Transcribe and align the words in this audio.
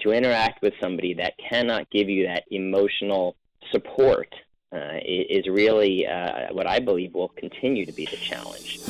to 0.00 0.12
interact 0.12 0.62
with 0.62 0.74
somebody 0.80 1.14
that 1.14 1.34
cannot 1.38 1.90
give 1.90 2.08
you 2.08 2.26
that 2.26 2.44
emotional 2.50 3.36
support 3.70 4.28
uh, 4.72 4.98
is 5.04 5.46
really 5.46 6.06
uh, 6.06 6.52
what 6.52 6.66
I 6.66 6.78
believe 6.78 7.14
will 7.14 7.28
continue 7.28 7.84
to 7.86 7.92
be 7.92 8.06
the 8.06 8.16
challenge. 8.16 8.80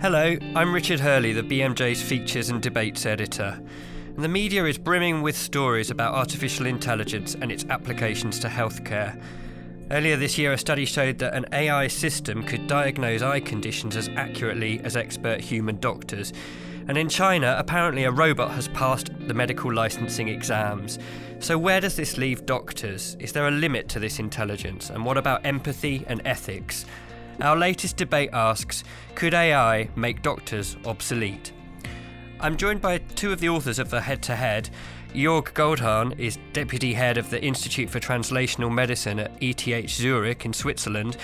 Hello, 0.00 0.36
I'm 0.54 0.74
Richard 0.74 1.00
Hurley, 1.00 1.32
the 1.32 1.42
BMJ's 1.42 2.02
Features 2.02 2.50
and 2.50 2.62
Debates 2.62 3.06
Editor. 3.06 3.60
And 4.14 4.24
the 4.24 4.28
media 4.28 4.64
is 4.64 4.78
brimming 4.78 5.20
with 5.20 5.36
stories 5.36 5.90
about 5.90 6.14
artificial 6.14 6.66
intelligence 6.66 7.34
and 7.34 7.50
its 7.50 7.64
applications 7.70 8.38
to 8.40 8.48
healthcare. 8.48 9.20
Earlier 9.88 10.16
this 10.16 10.36
year, 10.36 10.52
a 10.52 10.58
study 10.58 10.84
showed 10.84 11.18
that 11.18 11.34
an 11.34 11.46
AI 11.52 11.86
system 11.86 12.42
could 12.42 12.66
diagnose 12.66 13.22
eye 13.22 13.38
conditions 13.38 13.94
as 13.94 14.08
accurately 14.16 14.80
as 14.80 14.96
expert 14.96 15.40
human 15.40 15.78
doctors. 15.78 16.32
And 16.88 16.98
in 16.98 17.08
China, 17.08 17.54
apparently 17.56 18.02
a 18.02 18.10
robot 18.10 18.50
has 18.50 18.66
passed 18.68 19.10
the 19.28 19.34
medical 19.34 19.72
licensing 19.72 20.26
exams. 20.26 20.98
So, 21.38 21.56
where 21.56 21.80
does 21.80 21.94
this 21.94 22.18
leave 22.18 22.46
doctors? 22.46 23.16
Is 23.20 23.30
there 23.30 23.46
a 23.46 23.52
limit 23.52 23.88
to 23.90 24.00
this 24.00 24.18
intelligence? 24.18 24.90
And 24.90 25.04
what 25.04 25.16
about 25.16 25.46
empathy 25.46 26.04
and 26.08 26.20
ethics? 26.24 26.84
Our 27.40 27.56
latest 27.56 27.96
debate 27.96 28.30
asks 28.32 28.82
Could 29.14 29.34
AI 29.34 29.88
make 29.94 30.20
doctors 30.20 30.76
obsolete? 30.84 31.52
I'm 32.40 32.56
joined 32.56 32.80
by 32.80 32.98
two 32.98 33.32
of 33.32 33.38
the 33.40 33.48
authors 33.48 33.78
of 33.78 33.90
the 33.90 34.00
head 34.00 34.22
to 34.24 34.34
head. 34.36 34.68
Jörg 35.14 35.52
Goldhahn 35.54 36.18
is 36.18 36.38
deputy 36.52 36.92
head 36.92 37.16
of 37.16 37.30
the 37.30 37.42
Institute 37.42 37.88
for 37.88 38.00
Translational 38.00 38.72
Medicine 38.72 39.18
at 39.18 39.32
ETH 39.40 39.88
Zurich 39.88 40.44
in 40.44 40.52
Switzerland. 40.52 41.16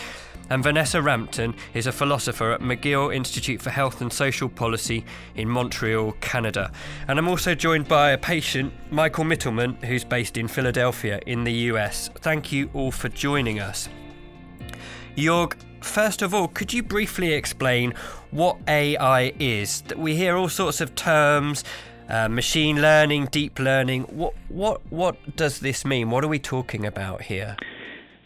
And 0.49 0.63
Vanessa 0.63 1.01
Rampton 1.01 1.55
is 1.75 1.87
a 1.87 1.93
philosopher 1.93 2.53
at 2.53 2.61
McGill 2.61 3.15
Institute 3.15 3.61
for 3.61 3.71
Health 3.71 4.01
and 4.01 4.13
Social 4.13 4.49
Policy 4.49 5.05
in 5.35 5.49
Montreal, 5.49 6.13
Canada. 6.21 6.73
And 7.09 7.19
I'm 7.19 7.29
also 7.29 7.55
joined 7.55 7.89
by 7.89 8.11
a 8.11 8.19
patient, 8.19 8.73
Michael 8.91 9.24
Mittelman, 9.24 9.83
who's 9.85 10.05
based 10.05 10.37
in 10.37 10.49
Philadelphia 10.49 11.21
in 11.27 11.45
the 11.45 11.52
US. 11.71 12.09
Thank 12.17 12.52
you 12.52 12.71
all 12.74 12.91
for 12.91 13.09
joining 13.09 13.61
us. 13.61 13.89
Jörg, 15.17 15.55
first 15.80 16.23
of 16.23 16.35
all, 16.35 16.49
could 16.49 16.73
you 16.73 16.83
briefly 16.83 17.33
explain 17.33 17.95
what 18.30 18.57
AI 18.67 19.33
is? 19.39 19.83
We 19.96 20.17
hear 20.17 20.37
all 20.37 20.49
sorts 20.49 20.80
of 20.80 20.95
terms, 20.95 21.65
uh, 22.13 22.29
machine 22.29 22.80
learning, 22.80 23.29
deep 23.32 23.59
learning. 23.59 24.02
What 24.02 24.35
what 24.49 24.80
what 24.91 25.16
does 25.37 25.60
this 25.60 25.85
mean? 25.85 26.10
What 26.10 26.23
are 26.24 26.29
we 26.29 26.38
talking 26.38 26.87
about 26.87 27.23
here? 27.23 27.57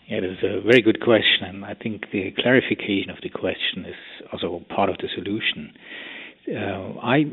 Yeah, 0.08 0.18
is 0.18 0.38
a 0.42 0.60
very 0.60 0.82
good 0.82 1.00
question, 1.00 1.44
and 1.44 1.64
I 1.64 1.74
think 1.74 2.10
the 2.12 2.32
clarification 2.38 3.10
of 3.10 3.16
the 3.22 3.30
question 3.30 3.86
is 3.86 4.00
also 4.32 4.62
part 4.74 4.90
of 4.90 4.98
the 4.98 5.08
solution. 5.14 5.72
Uh, 6.48 7.00
I 7.02 7.24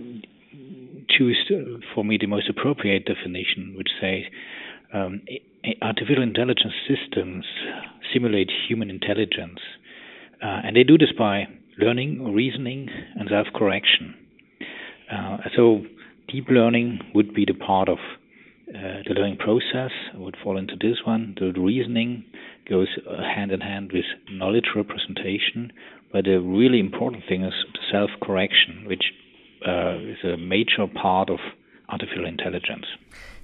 choose, 1.10 1.38
to, 1.50 1.80
for 1.94 2.04
me, 2.04 2.18
the 2.20 2.26
most 2.26 2.50
appropriate 2.50 3.06
definition, 3.06 3.76
which 3.78 3.90
says 4.02 4.24
um, 4.92 5.22
artificial 5.84 6.24
intelligence 6.24 6.74
systems 6.88 7.46
simulate 8.12 8.50
human 8.68 8.90
intelligence 8.90 9.60
uh, 10.44 10.60
and 10.64 10.76
they 10.76 10.84
do 10.84 10.98
this 10.98 11.12
by 11.18 11.48
learning, 11.78 12.34
reasoning, 12.34 12.90
and 13.16 13.30
self 13.30 13.48
correction. 13.56 14.14
Uh, 15.12 15.38
so, 15.56 15.86
deep 16.28 16.48
learning 16.50 17.00
would 17.14 17.34
be 17.34 17.46
the 17.46 17.54
part 17.54 17.90
of 17.90 17.98
uh, 18.70 19.04
the 19.08 19.14
learning 19.14 19.38
process, 19.38 19.92
would 20.16 20.36
fall 20.44 20.58
into 20.58 20.76
this 20.76 20.98
one. 21.06 21.36
The 21.40 21.52
reasoning 21.60 22.26
goes 22.70 22.88
uh, 23.08 23.22
hand 23.22 23.52
in 23.52 23.62
hand 23.62 23.92
with 23.94 24.06
knowledge 24.32 24.68
representation, 24.76 25.72
but 26.12 26.26
the 26.26 26.38
really 26.40 26.80
important 26.80 27.24
thing 27.28 27.44
is 27.44 27.54
self 27.92 28.10
correction, 28.22 28.86
which 28.88 29.04
uh, 29.68 29.98
is 29.98 30.18
a 30.24 30.38
major 30.38 30.88
part 31.02 31.30
of 31.30 31.40
artificial 31.90 32.26
intelligence. 32.26 32.86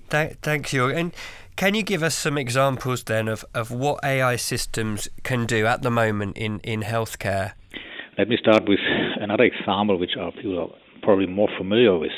Th- 0.10 0.36
thanks, 0.42 0.72
Jörg. 0.74 0.96
And 0.96 1.14
can 1.56 1.76
you 1.76 1.84
give 1.84 2.02
us 2.02 2.16
some 2.16 2.38
examples 2.38 3.04
then 3.04 3.28
of, 3.28 3.46
of 3.54 3.72
what 3.72 4.04
AI 4.04 4.38
systems 4.38 5.08
can 5.24 5.46
do 5.46 5.66
at 5.66 5.82
the 5.82 5.92
moment 5.92 6.38
in, 6.38 6.60
in 6.60 6.82
healthcare? 6.82 7.54
Let 8.18 8.30
me 8.30 8.38
start 8.38 8.68
with 8.68 8.80
another 9.22 9.44
example, 9.44 9.98
which 10.00 10.18
are 10.20 10.32
people 10.32 10.60
are 10.60 10.70
probably 11.04 11.28
more 11.28 11.50
familiar 11.58 11.98
with. 11.98 12.12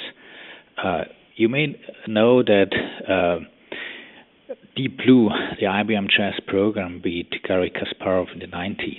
Uh, 0.83 1.03
you 1.35 1.49
may 1.49 1.79
know 2.07 2.43
that 2.43 2.71
uh, 3.07 3.39
Deep 4.75 4.97
Blue, 4.97 5.29
the 5.59 5.65
IBM 5.65 6.07
chess 6.09 6.39
program, 6.47 7.01
beat 7.03 7.31
Garry 7.47 7.71
Kasparov 7.71 8.33
in 8.33 8.39
the 8.39 8.47
90s. 8.47 8.95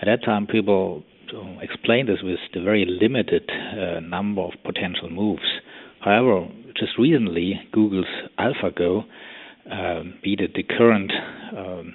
At 0.00 0.06
that 0.06 0.24
time, 0.24 0.46
people 0.46 1.02
explained 1.60 2.08
this 2.08 2.18
with 2.22 2.38
the 2.54 2.60
very 2.60 2.84
limited 2.86 3.48
uh, 3.50 4.00
number 4.00 4.42
of 4.42 4.52
potential 4.64 5.10
moves. 5.10 5.60
However, 6.00 6.48
just 6.76 6.98
recently, 6.98 7.60
Google's 7.72 8.06
AlphaGo 8.38 9.04
um, 9.70 10.14
beat 10.22 10.40
the 10.54 10.62
current 10.62 11.12
um, 11.56 11.94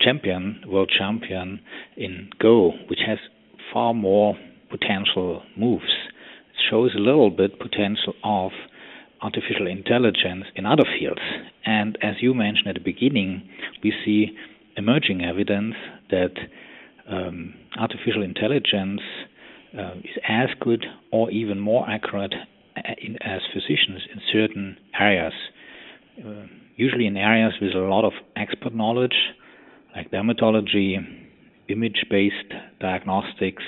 champion, 0.00 0.62
world 0.66 0.90
champion 0.96 1.60
in 1.96 2.30
Go, 2.40 2.72
which 2.88 3.00
has 3.06 3.18
far 3.72 3.94
more 3.94 4.36
potential 4.70 5.42
moves. 5.56 5.84
Shows 6.70 6.94
a 6.96 7.00
little 7.00 7.30
bit 7.30 7.58
potential 7.58 8.14
of 8.24 8.50
artificial 9.22 9.66
intelligence 9.66 10.44
in 10.54 10.66
other 10.66 10.84
fields. 10.98 11.20
And 11.64 11.98
as 12.02 12.16
you 12.20 12.34
mentioned 12.34 12.68
at 12.68 12.74
the 12.74 12.80
beginning, 12.80 13.48
we 13.82 13.92
see 14.04 14.36
emerging 14.76 15.22
evidence 15.24 15.74
that 16.10 16.34
um, 17.08 17.54
artificial 17.78 18.22
intelligence 18.22 19.00
uh, 19.78 19.94
is 19.98 20.16
as 20.28 20.48
good 20.60 20.84
or 21.12 21.30
even 21.30 21.60
more 21.60 21.88
accurate 21.88 22.34
in, 22.98 23.16
as 23.22 23.40
physicians 23.52 24.02
in 24.12 24.20
certain 24.32 24.76
areas. 24.98 25.32
Uh, 26.24 26.46
usually 26.76 27.06
in 27.06 27.16
areas 27.16 27.54
with 27.60 27.72
a 27.74 27.78
lot 27.78 28.04
of 28.04 28.12
expert 28.36 28.74
knowledge, 28.74 29.16
like 29.94 30.10
dermatology, 30.10 30.96
image 31.68 32.04
based 32.10 32.52
diagnostics, 32.80 33.62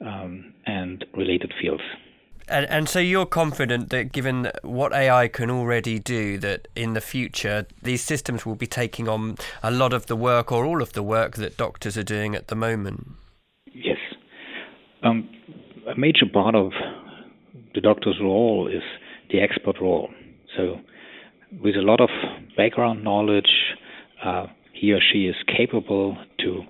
um, 0.00 0.52
and 0.66 1.04
related 1.16 1.52
fields. 1.60 1.82
And, 2.48 2.66
and 2.66 2.88
so 2.88 2.98
you're 2.98 3.26
confident 3.26 3.90
that 3.90 4.12
given 4.12 4.50
what 4.62 4.92
AI 4.92 5.28
can 5.28 5.50
already 5.50 5.98
do, 5.98 6.38
that 6.38 6.68
in 6.74 6.94
the 6.94 7.00
future 7.00 7.66
these 7.82 8.02
systems 8.02 8.44
will 8.44 8.54
be 8.54 8.66
taking 8.66 9.08
on 9.08 9.36
a 9.62 9.70
lot 9.70 9.92
of 9.92 10.06
the 10.06 10.16
work 10.16 10.50
or 10.52 10.64
all 10.64 10.82
of 10.82 10.92
the 10.92 11.02
work 11.02 11.36
that 11.36 11.56
doctors 11.56 11.96
are 11.96 12.02
doing 12.02 12.34
at 12.34 12.48
the 12.48 12.54
moment? 12.54 13.08
Yes. 13.72 13.98
Um, 15.02 15.28
a 15.88 15.98
major 15.98 16.26
part 16.32 16.54
of 16.54 16.72
the 17.74 17.80
doctor's 17.80 18.18
role 18.20 18.68
is 18.68 18.82
the 19.30 19.40
expert 19.40 19.76
role. 19.80 20.10
So 20.56 20.76
with 21.62 21.76
a 21.76 21.82
lot 21.82 22.00
of 22.00 22.10
background 22.56 23.02
knowledge, 23.04 23.50
uh, 24.24 24.46
he 24.72 24.92
or 24.92 25.00
she 25.00 25.26
is 25.26 25.36
capable 25.46 26.16
to 26.40 26.62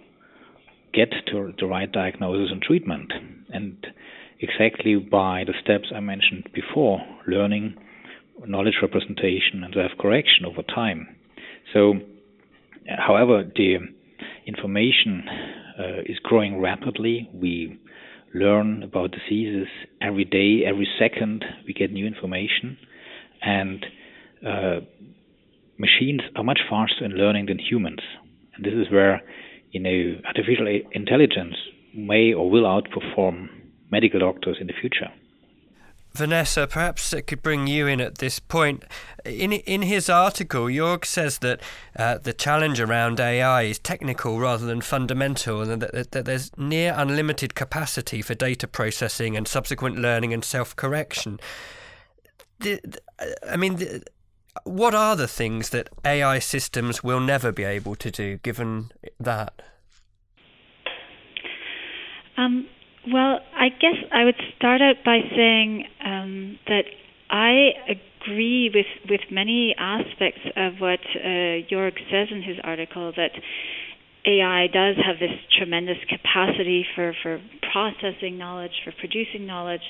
get 0.93 1.11
to 1.29 1.53
the 1.59 1.67
right 1.67 1.91
diagnosis 1.91 2.51
and 2.53 2.63
treatment. 2.63 3.13
And 3.51 3.87
exactly 4.43 4.97
by 4.97 5.45
the 5.47 5.55
steps 5.63 5.93
I 5.95 6.01
mentioned 6.01 6.49
before, 6.53 7.01
learning, 7.27 7.77
knowledge 8.47 8.75
representation, 8.83 9.63
and 9.65 9.73
self 9.75 9.93
correction 9.99 10.45
over 10.45 10.63
time. 10.63 11.17
So, 11.73 11.95
however, 12.87 13.45
the 13.55 13.77
information 14.47 15.25
uh, 15.79 16.01
is 16.07 16.19
growing 16.23 16.61
rapidly. 16.61 17.31
We 17.33 17.79
learn 18.35 18.83
about 18.83 19.13
diseases 19.13 19.69
every 20.01 20.25
day, 20.25 20.65
every 20.67 20.89
second, 20.99 21.45
we 21.67 21.73
get 21.73 21.93
new 21.93 22.07
information. 22.07 22.79
And 23.43 23.87
uh, 24.47 24.81
machines 25.79 26.23
are 26.37 26.45
much 26.45 26.61
faster 26.69 27.05
in 27.05 27.13
learning 27.13 27.47
than 27.47 27.59
humans. 27.59 28.01
And 28.55 28.65
this 28.65 28.75
is 28.75 28.91
where, 28.93 29.23
you 29.71 29.81
know, 29.81 30.21
artificial 30.27 30.67
intelligence 30.93 31.55
may 31.95 32.33
or 32.33 32.51
will 32.51 32.65
outperform 32.65 33.49
medical 33.93 34.19
doctors 34.19 34.57
in 34.61 34.67
the 34.67 34.73
future. 34.73 35.13
Vanessa, 36.15 36.67
perhaps 36.67 37.13
it 37.15 37.23
could 37.23 37.43
bring 37.43 37.67
you 37.67 37.87
in 37.87 38.01
at 38.01 38.19
this 38.19 38.39
point. 38.39 38.85
In 39.25 39.53
in 39.53 39.83
his 39.83 40.11
article, 40.11 40.67
Jörg 40.67 41.07
says 41.07 41.39
that 41.39 41.61
uh, 41.97 42.19
the 42.19 42.35
challenge 42.35 42.81
around 42.81 43.19
AI 43.19 43.63
is 43.63 43.79
technical 43.79 44.39
rather 44.39 44.67
than 44.67 44.83
fundamental, 44.83 45.63
and 45.63 45.81
that, 45.81 45.93
that, 45.93 46.11
that, 46.11 46.25
there's 46.27 46.51
near 46.59 46.93
unlimited 46.97 47.55
capacity 47.55 48.21
for 48.21 48.35
data 48.35 48.67
processing 48.67 49.37
and 49.37 49.49
subsequent 49.49 49.99
learning 49.99 50.35
and 50.35 50.45
self 50.45 50.77
correction. 50.77 51.41
I 52.63 53.57
mean, 53.57 53.77
the, 53.77 54.03
what 54.65 54.95
are 54.95 55.17
the 55.17 55.29
things 55.29 55.71
that 55.71 55.89
AI 56.05 56.39
systems 56.41 57.03
will 57.03 57.21
never 57.21 57.53
be 57.53 57.65
able 57.65 57.95
to 57.97 58.11
do, 58.11 58.37
given 58.39 58.93
that? 59.19 59.63
Um, 62.37 62.67
well, 63.11 63.41
I 63.57 63.69
guess 63.69 63.97
I 64.13 64.25
would 64.25 64.41
start 64.57 64.81
out 64.81 64.97
by 65.05 65.19
saying 65.35 65.85
um, 66.05 66.59
that 66.67 66.85
I 67.31 67.71
agree 67.89 68.71
with, 68.73 68.87
with 69.11 69.21
many 69.31 69.75
aspects 69.79 70.41
of 70.57 70.75
what 70.79 71.01
uh, 71.17 71.67
Jörg 71.71 71.95
says 72.11 72.29
in 72.31 72.43
his 72.43 72.59
article 72.63 73.13
that 73.17 73.33
AI 74.25 74.67
does 74.73 74.97
have 75.05 75.19
this 75.19 75.37
tremendous 75.59 75.97
capacity 76.09 76.87
for, 76.95 77.13
for 77.23 77.41
processing 77.73 78.39
knowledge, 78.39 78.73
for 78.85 78.93
producing 79.01 79.47
knowledge. 79.47 79.83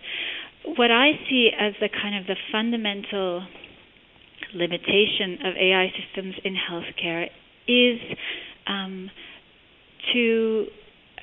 What 0.65 0.91
I 0.91 1.13
see 1.29 1.51
as 1.59 1.75
the 1.81 1.89
kind 1.91 2.17
of 2.17 2.27
the 2.27 2.37
fundamental 2.51 3.47
limitation 4.55 5.39
of 5.45 5.55
AI 5.57 5.93
systems 5.99 6.35
in 6.45 6.55
healthcare 6.57 7.27
is 7.69 7.99
um, 8.67 9.11
to 10.13 10.67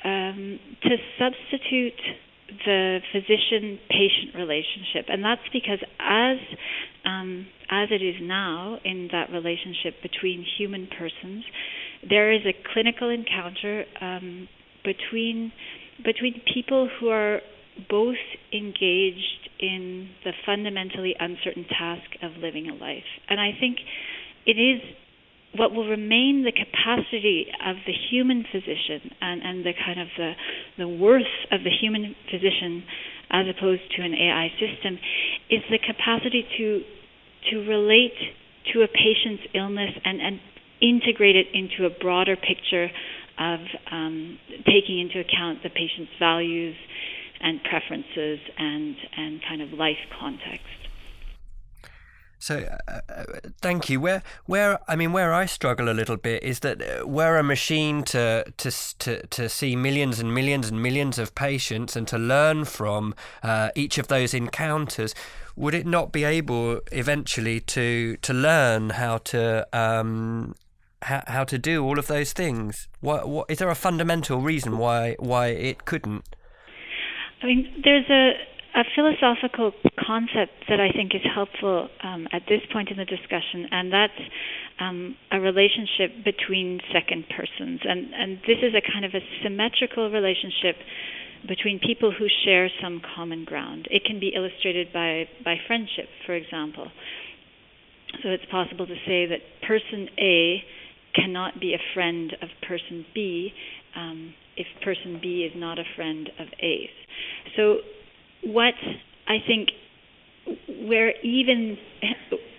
um, 0.03 0.59
to 0.83 0.95
substitute 1.17 1.99
the 2.65 2.99
physician-patient 3.11 4.35
relationship, 4.35 5.05
and 5.07 5.23
that's 5.23 5.47
because 5.53 5.79
as 5.99 6.37
um, 7.05 7.45
as 7.69 7.89
it 7.91 8.01
is 8.01 8.15
now 8.21 8.79
in 8.83 9.09
that 9.11 9.31
relationship 9.31 10.01
between 10.01 10.45
human 10.57 10.87
persons, 10.87 11.43
there 12.07 12.31
is 12.33 12.41
a 12.45 12.53
clinical 12.73 13.09
encounter 13.09 13.85
um, 14.01 14.47
between 14.83 15.51
between 16.03 16.41
people 16.53 16.89
who 16.99 17.09
are 17.09 17.41
both 17.89 18.17
engaged 18.53 19.49
in 19.59 20.09
the 20.23 20.31
fundamentally 20.45 21.15
uncertain 21.19 21.65
task 21.65 22.09
of 22.23 22.31
living 22.41 22.69
a 22.69 22.73
life. 22.73 23.03
And 23.29 23.39
I 23.39 23.51
think 23.59 23.77
it 24.45 24.57
is 24.57 24.81
what 25.55 25.73
will 25.73 25.87
remain 25.87 26.43
the 26.45 26.51
capacity 26.51 27.47
of 27.65 27.75
the 27.87 27.93
human 28.11 28.45
physician 28.51 29.11
and, 29.21 29.41
and 29.41 29.65
the 29.65 29.73
kind 29.73 29.99
of 29.99 30.07
the, 30.17 30.33
the 30.77 30.87
worth 30.87 31.33
of 31.51 31.63
the 31.63 31.71
human 31.71 32.15
physician 32.29 32.83
as 33.31 33.45
opposed 33.49 33.81
to 33.95 34.01
an 34.01 34.13
AI 34.13 34.49
system 34.59 34.97
is 35.49 35.61
the 35.69 35.79
capacity 35.79 36.45
to 36.57 36.81
to 37.51 37.57
relate 37.69 38.17
to 38.73 38.81
a 38.81 38.87
patient's 38.87 39.43
illness 39.55 39.91
and, 40.03 40.19
and 40.19 40.39
integrate 40.81 41.35
it 41.35 41.47
into 41.53 41.85
a 41.85 41.89
broader 42.01 42.35
picture 42.35 42.89
of 43.39 43.59
um, 43.91 44.37
taking 44.65 44.99
into 44.99 45.19
account 45.19 45.63
the 45.63 45.69
patient's 45.69 46.11
values 46.19 46.75
and 47.39 47.61
preferences 47.63 48.39
and 48.57 48.95
and 49.17 49.41
kind 49.47 49.61
of 49.61 49.71
life 49.71 49.97
context. 50.19 50.88
So, 52.39 52.65
uh, 52.87 53.01
uh, 53.09 53.23
thank 53.61 53.89
you. 53.89 53.99
Where, 53.99 54.23
where 54.45 54.79
I 54.87 54.95
mean, 54.95 55.11
where 55.11 55.33
I 55.33 55.45
struggle 55.45 55.89
a 55.89 55.93
little 55.93 56.15
bit 56.15 56.41
is 56.41 56.61
that 56.61 56.81
uh, 56.81 57.05
we're 57.05 57.37
a 57.37 57.43
machine 57.43 58.03
to 58.05 58.45
to 58.55 58.71
to 58.99 59.27
to 59.27 59.49
see 59.49 59.75
millions 59.75 60.19
and 60.19 60.33
millions 60.33 60.69
and 60.69 60.81
millions 60.81 61.19
of 61.19 61.35
patients 61.35 61.97
and 61.97 62.07
to 62.07 62.17
learn 62.17 62.63
from 62.63 63.13
uh, 63.43 63.71
each 63.75 63.97
of 63.97 64.07
those 64.07 64.33
encounters. 64.33 65.13
Would 65.57 65.75
it 65.75 65.85
not 65.85 66.13
be 66.13 66.23
able 66.23 66.79
eventually 66.93 67.59
to 67.59 68.15
to 68.21 68.33
learn 68.33 68.91
how 68.91 69.17
to 69.17 69.67
um, 69.77 70.55
how, 71.01 71.23
how 71.27 71.43
to 71.43 71.57
do 71.57 71.83
all 71.83 71.99
of 71.99 72.07
those 72.07 72.31
things? 72.31 72.87
What, 73.01 73.27
what 73.27 73.49
is 73.49 73.57
there 73.57 73.69
a 73.69 73.75
fundamental 73.75 74.39
reason 74.39 74.77
why 74.77 75.17
why 75.19 75.47
it 75.47 75.83
couldn't? 75.83 76.23
I 77.41 77.45
mean, 77.47 77.81
there's 77.83 78.09
a 78.09 78.31
a 78.79 78.83
philosophical 78.95 79.73
concept 79.99 80.63
that 80.69 80.79
I 80.79 80.89
think 80.95 81.13
is 81.13 81.21
helpful 81.35 81.89
um, 82.01 82.27
at 82.31 82.43
this 82.47 82.61
point 82.71 82.89
in 82.89 82.97
the 82.97 83.03
discussion, 83.03 83.67
and 83.71 83.91
that's 83.91 84.21
um, 84.79 85.17
a 85.31 85.39
relationship 85.39 86.23
between 86.23 86.79
second 86.93 87.25
persons. 87.27 87.81
And, 87.83 88.13
and 88.13 88.37
this 88.47 88.63
is 88.63 88.71
a 88.73 88.81
kind 88.81 89.03
of 89.03 89.11
a 89.13 89.19
symmetrical 89.43 90.09
relationship 90.09 90.77
between 91.47 91.79
people 91.79 92.13
who 92.17 92.27
share 92.45 92.69
some 92.81 93.01
common 93.15 93.43
ground. 93.43 93.87
It 93.91 94.05
can 94.05 94.19
be 94.19 94.31
illustrated 94.33 94.93
by, 94.93 95.27
by 95.43 95.55
friendship, 95.67 96.07
for 96.25 96.35
example. 96.35 96.87
So 98.23 98.29
it's 98.29 98.45
possible 98.49 98.87
to 98.87 98.95
say 99.05 99.27
that 99.27 99.39
person 99.67 100.07
A 100.19 100.63
cannot 101.15 101.59
be 101.59 101.73
a 101.73 101.81
friend 101.93 102.31
of 102.41 102.47
person 102.65 103.05
B 103.13 103.51
um, 103.95 104.33
if 104.55 104.67
person 104.83 105.19
B 105.21 105.43
is 105.43 105.53
not 105.55 105.79
a 105.79 105.83
friend 105.95 106.29
of 106.39 106.47
A. 106.61 106.89
So 107.55 107.77
what 108.43 108.73
I 109.27 109.37
think 109.45 109.69
where 110.87 111.13
even 111.21 111.77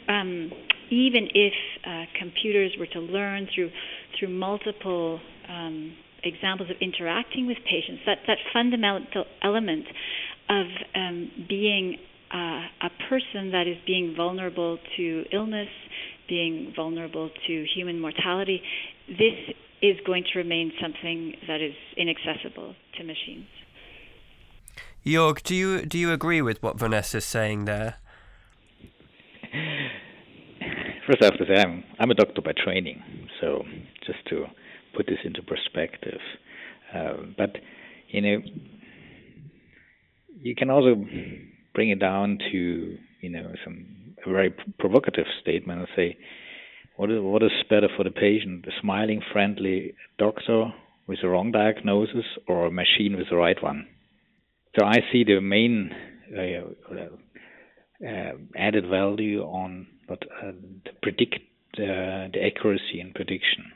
um, 0.09 0.53
even 0.91 1.29
if 1.35 1.53
uh, 1.87 2.05
computers 2.19 2.73
were 2.79 2.87
to 2.87 3.01
learn 3.01 3.49
through 3.55 3.71
through 4.19 4.29
multiple 4.29 5.21
um, 5.49 5.95
examples 6.23 6.71
of 6.71 6.77
interacting 6.81 7.47
with 7.47 7.57
patients, 7.65 8.03
that 8.07 8.19
that 8.27 8.39
fundamental 8.53 9.25
element 9.43 9.87
of 10.49 10.67
um, 10.95 11.31
being 11.49 11.97
uh, 12.33 12.87
a 12.87 12.91
person 13.09 13.51
that 13.53 13.67
is 13.67 13.77
being 13.87 14.15
vulnerable 14.17 14.79
to 14.97 15.25
illness, 15.33 15.69
being 16.29 16.73
vulnerable 16.77 17.31
to 17.47 17.67
human 17.75 18.01
mortality, 18.01 18.61
this 19.09 19.55
is 19.83 19.97
going 20.07 20.25
to 20.33 20.39
remain 20.39 20.73
something 20.81 21.35
that 21.49 21.61
is 21.61 21.75
inaccessible 21.97 22.75
to 22.97 23.05
machines. 23.05 23.47
Jörg, 25.05 25.43
do 25.43 25.55
you 25.55 25.87
do 25.87 25.99
you 25.99 26.13
agree 26.13 26.43
with 26.43 26.63
what 26.63 26.79
Vanessa's 26.79 27.25
saying 27.25 27.65
there? 27.65 27.97
First, 31.07 31.23
I 31.23 31.25
have 31.25 31.39
to 31.39 31.47
say 31.47 31.61
I'm 31.61 31.83
I'm 31.99 32.11
a 32.11 32.15
doctor 32.15 32.43
by 32.43 32.53
training, 32.53 33.03
so 33.41 33.65
just 34.07 34.19
to 34.29 34.47
put 34.95 35.07
this 35.07 35.19
into 35.25 35.43
perspective. 35.43 36.21
Uh, 36.95 37.15
but 37.37 37.57
you 38.09 38.21
know, 38.21 38.43
you 40.39 40.55
can 40.55 40.69
also 40.69 40.95
bring 41.75 41.91
it 41.91 41.99
down 41.99 42.39
to 42.53 42.99
you 43.21 43.31
know 43.31 43.53
some 43.65 43.87
a 44.27 44.31
very 44.31 44.55
provocative 44.79 45.27
statement 45.41 45.81
and 45.81 45.89
say, 45.97 46.19
what 46.97 47.11
is 47.11 47.21
what 47.23 47.43
is 47.43 47.51
better 47.71 47.89
for 47.97 48.05
the 48.05 48.11
patient, 48.11 48.67
a 48.67 48.71
smiling, 48.83 49.23
friendly 49.33 49.95
doctor 50.19 50.75
with 51.07 51.21
the 51.23 51.29
wrong 51.29 51.53
diagnosis, 51.53 52.27
or 52.47 52.67
a 52.67 52.71
machine 52.71 53.17
with 53.17 53.31
the 53.31 53.37
right 53.37 53.63
one? 53.63 53.87
So 54.79 54.85
I 54.85 54.99
see 55.13 55.25
the 55.25 55.41
main 55.41 55.91
uh, 56.37 56.95
uh, 58.07 58.33
added 58.57 58.89
value 58.89 59.43
on 59.43 59.87
but 60.11 60.25
uh, 60.43 60.53
predict 61.03 61.37
uh, 61.75 62.29
the 62.33 62.41
accuracy 62.45 63.01
in 63.01 63.13
prediction. 63.13 63.73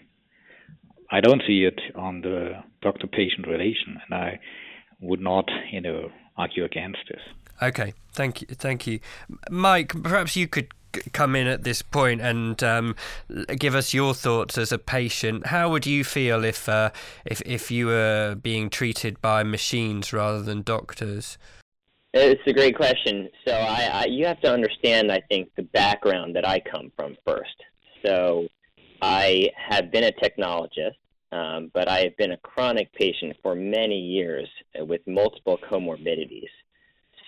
I 1.11 1.20
don't 1.20 1.43
see 1.46 1.64
it 1.64 1.81
on 1.94 2.23
the 2.23 2.64
doctor-patient 2.82 3.46
relation, 3.46 4.00
and 4.05 4.14
I 4.14 4.41
would 5.00 5.20
not, 5.20 5.49
you 5.70 5.81
know, 5.81 6.11
argue 6.37 6.64
against 6.64 6.99
this. 7.08 7.20
Okay, 7.62 7.94
thank 8.12 8.41
you, 8.41 8.49
thank 8.49 8.87
you, 8.87 8.99
Mike. 9.49 9.93
Perhaps 10.02 10.35
you 10.35 10.49
could 10.49 10.73
come 11.12 11.37
in 11.37 11.46
at 11.46 11.64
this 11.64 11.82
point 11.82 12.20
and 12.20 12.62
um, 12.62 12.96
give 13.58 13.75
us 13.75 13.94
your 13.94 14.14
thoughts 14.14 14.58
as 14.58 14.73
a 14.73 14.79
patient. 14.79 15.46
How 15.46 15.70
would 15.70 15.87
you 15.87 16.05
feel 16.05 16.44
if 16.44 16.69
uh, 16.69 16.91
if 17.25 17.41
if 17.43 17.70
you 17.70 17.87
were 17.87 18.37
being 18.41 18.70
treated 18.70 19.20
by 19.20 19.43
machines 19.43 20.12
rather 20.12 20.43
than 20.43 20.62
doctors? 20.62 21.38
It's 22.12 22.43
a 22.46 22.52
great 22.52 22.76
question. 22.76 23.29
So 23.46 23.52
I, 23.52 23.91
I 23.93 24.05
you 24.06 24.24
have 24.27 24.41
to 24.43 24.53
understand, 24.53 25.10
I 25.10 25.20
think, 25.29 25.51
the 25.56 25.65
background 25.65 26.36
that 26.36 26.46
I 26.46 26.60
come 26.60 26.93
from 26.96 27.17
first. 27.27 27.56
So 28.05 28.46
I 29.03 29.51
have 29.56 29.91
been 29.91 30.05
a 30.05 30.13
technologist, 30.13 30.96
um, 31.32 31.70
but 31.74 31.89
I 31.89 32.01
have 32.01 32.17
been 32.17 32.32
a 32.32 32.36
chronic 32.39 32.93
patient 32.93 33.36
for 33.43 33.55
many 33.55 33.98
years 33.98 34.48
with 34.79 35.01
multiple 35.06 35.58
comorbidities. 35.70 36.48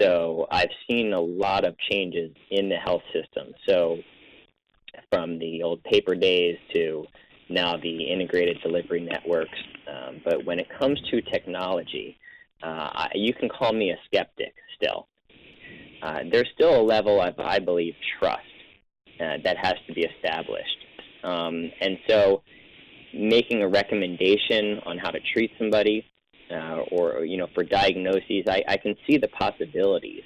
So 0.01 0.47
I've 0.51 0.71
seen 0.89 1.13
a 1.13 1.21
lot 1.21 1.65
of 1.65 1.77
changes 1.91 2.35
in 2.51 2.69
the 2.69 2.77
health 2.77 3.03
system. 3.13 3.53
So 3.69 3.99
from 5.11 5.39
the 5.39 5.63
old 5.63 5.83
paper 5.85 6.15
days 6.15 6.57
to 6.75 7.05
now 7.49 7.77
the 7.77 8.05
integrated 8.11 8.59
delivery 8.63 9.01
networks. 9.01 9.59
Um, 9.89 10.21
but 10.25 10.45
when 10.45 10.59
it 10.59 10.67
comes 10.79 11.01
to 11.11 11.21
technology, 11.23 12.19
uh, 12.63 13.09
you 13.15 13.33
can 13.35 13.49
call 13.49 13.73
me 13.73 13.91
a 13.91 13.97
skeptic 14.07 14.55
still. 14.77 15.07
Uh, 16.03 16.21
there's 16.31 16.49
still 16.55 16.81
a 16.81 16.83
level 16.83 17.21
of, 17.21 17.39
I 17.39 17.59
believe, 17.59 17.95
trust 18.19 18.41
uh, 19.21 19.39
that 19.45 19.57
has 19.59 19.75
to 19.87 19.95
be 19.95 20.03
established. 20.03 20.77
Um, 21.23 21.71
and 21.81 21.99
so 22.09 22.43
making 23.15 23.63
a 23.63 23.69
recommendation 23.69 24.81
on 24.85 24.99
how 24.99 25.11
to 25.11 25.19
treat 25.33 25.51
somebody 25.59 26.05
uh, 26.51 26.83
or 26.93 27.25
you 27.25 27.37
know 27.37 27.49
for 27.55 27.65
diagnoses, 27.65 28.45
I, 28.49 28.63
I 28.69 28.77
can 28.77 28.95
see 29.07 29.19
the 29.19 29.29
possibilities 29.29 30.23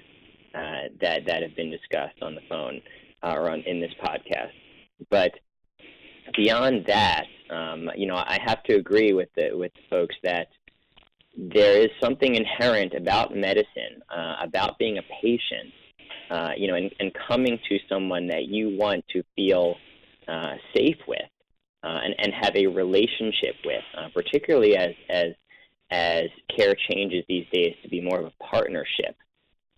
uh, 0.54 0.88
that 1.00 1.26
that 1.26 1.42
have 1.42 1.56
been 1.56 1.70
discussed 1.70 2.22
on 2.22 2.34
the 2.34 2.42
phone 2.48 2.80
uh, 3.22 3.34
or 3.36 3.50
on 3.50 3.60
in 3.62 3.80
this 3.80 3.92
podcast. 4.04 4.52
But 5.10 5.32
beyond 6.36 6.86
that, 6.86 7.24
um, 7.50 7.90
you 7.96 8.06
know, 8.06 8.16
I 8.16 8.38
have 8.44 8.62
to 8.64 8.74
agree 8.74 9.12
with 9.12 9.28
the 9.36 9.50
with 9.54 9.72
the 9.74 9.80
folks 9.88 10.14
that 10.22 10.48
there 11.36 11.80
is 11.80 11.88
something 12.02 12.34
inherent 12.34 12.92
about 12.94 13.34
medicine, 13.34 14.02
uh, 14.14 14.36
about 14.42 14.78
being 14.78 14.98
a 14.98 15.02
patient, 15.22 15.72
uh, 16.30 16.50
you 16.56 16.66
know, 16.66 16.74
and, 16.74 16.90
and 16.98 17.12
coming 17.28 17.58
to 17.68 17.78
someone 17.88 18.26
that 18.26 18.46
you 18.46 18.76
want 18.76 19.04
to 19.12 19.22
feel 19.36 19.76
uh, 20.28 20.56
safe 20.74 20.98
with. 21.06 21.18
and, 21.82 22.14
and 22.18 22.32
have 22.34 22.54
a 22.56 22.66
relationship 22.66 23.54
with, 23.64 24.12
particularly 24.12 24.76
as, 24.76 24.90
as 25.08 25.32
as 25.90 26.26
care 26.54 26.74
changes 26.90 27.24
these 27.28 27.46
days 27.52 27.74
to 27.82 27.88
be 27.88 28.00
more 28.00 28.20
of 28.20 28.26
a 28.26 28.44
partnership. 28.44 29.16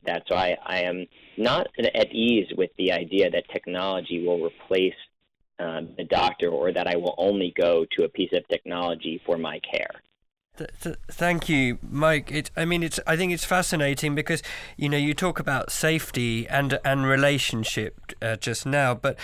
That's 0.04 0.28
why 0.28 0.57
I 0.64 0.81
am 0.83 1.07
not 1.37 1.69
at 1.78 2.12
ease 2.12 2.49
with 2.57 2.71
the 2.76 2.92
idea 2.92 3.31
that 3.31 3.49
technology 3.52 4.25
will 4.26 4.45
replace 4.45 4.95
um, 5.59 5.90
the 5.97 6.04
doctor 6.04 6.49
or 6.49 6.73
that 6.73 6.88
I 6.88 6.97
will 6.97 7.14
only 7.19 7.54
go 7.57 7.87
to 7.97 8.04
a 8.04 8.09
piece 8.09 8.33
of 8.33 8.47
technology 8.49 9.21
for 9.25 9.38
my 9.38 9.61
care. 9.61 10.02
Th- 10.59 10.71
th- 10.82 10.97
thank 11.09 11.49
you, 11.49 11.78
Mike. 11.80 12.30
It, 12.30 12.50
I 12.54 12.66
mean, 12.66 12.82
it's. 12.82 13.00
I 13.06 13.16
think 13.16 13.32
it's 13.32 13.44
fascinating 13.44 14.14
because 14.14 14.42
you 14.76 14.87
know 14.90 14.99
you 14.99 15.14
talk 15.14 15.40
about 15.40 15.73
safety 15.73 16.47
and 16.47 16.78
and 16.85 17.06
relationship 17.06 18.12
uh, 18.21 18.37
just 18.37 18.66
now, 18.66 18.92
but 18.92 19.16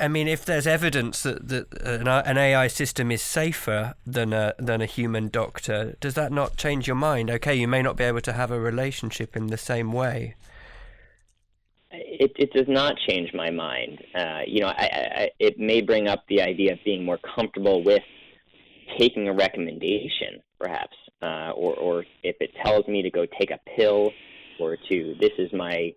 I 0.00 0.06
mean, 0.06 0.28
if 0.28 0.44
there's 0.44 0.68
evidence 0.68 1.24
that, 1.24 1.48
that 1.48 1.82
an, 1.82 2.06
an 2.06 2.38
AI 2.38 2.68
system 2.68 3.10
is 3.10 3.20
safer 3.20 3.94
than 4.06 4.32
a 4.32 4.54
than 4.60 4.80
a 4.80 4.86
human 4.86 5.28
doctor, 5.28 5.96
does 5.98 6.14
that 6.14 6.30
not 6.30 6.56
change 6.56 6.86
your 6.86 6.94
mind? 6.94 7.32
Okay, 7.32 7.56
you 7.56 7.66
may 7.66 7.82
not 7.82 7.96
be 7.96 8.04
able 8.04 8.20
to 8.20 8.32
have 8.32 8.52
a 8.52 8.60
relationship 8.60 9.36
in 9.36 9.48
the 9.48 9.58
same 9.58 9.92
way. 9.92 10.36
It, 11.90 12.30
it 12.36 12.52
does 12.52 12.68
not 12.68 12.94
change 13.08 13.34
my 13.34 13.50
mind. 13.50 14.04
Uh, 14.14 14.42
you 14.46 14.60
know, 14.60 14.68
I, 14.68 14.84
I, 15.16 15.30
it 15.40 15.58
may 15.58 15.80
bring 15.80 16.06
up 16.06 16.22
the 16.28 16.42
idea 16.42 16.74
of 16.74 16.78
being 16.84 17.04
more 17.04 17.18
comfortable 17.18 17.82
with 17.82 18.04
taking 18.98 19.28
a 19.28 19.32
recommendation, 19.32 20.40
perhaps, 20.58 20.96
uh, 21.22 21.50
or, 21.50 21.74
or 21.74 22.04
if 22.22 22.36
it 22.40 22.50
tells 22.64 22.86
me 22.86 23.02
to 23.02 23.10
go 23.10 23.26
take 23.38 23.50
a 23.50 23.58
pill 23.76 24.12
or 24.58 24.76
to 24.88 25.14
this 25.20 25.32
is 25.38 25.52
my 25.52 25.92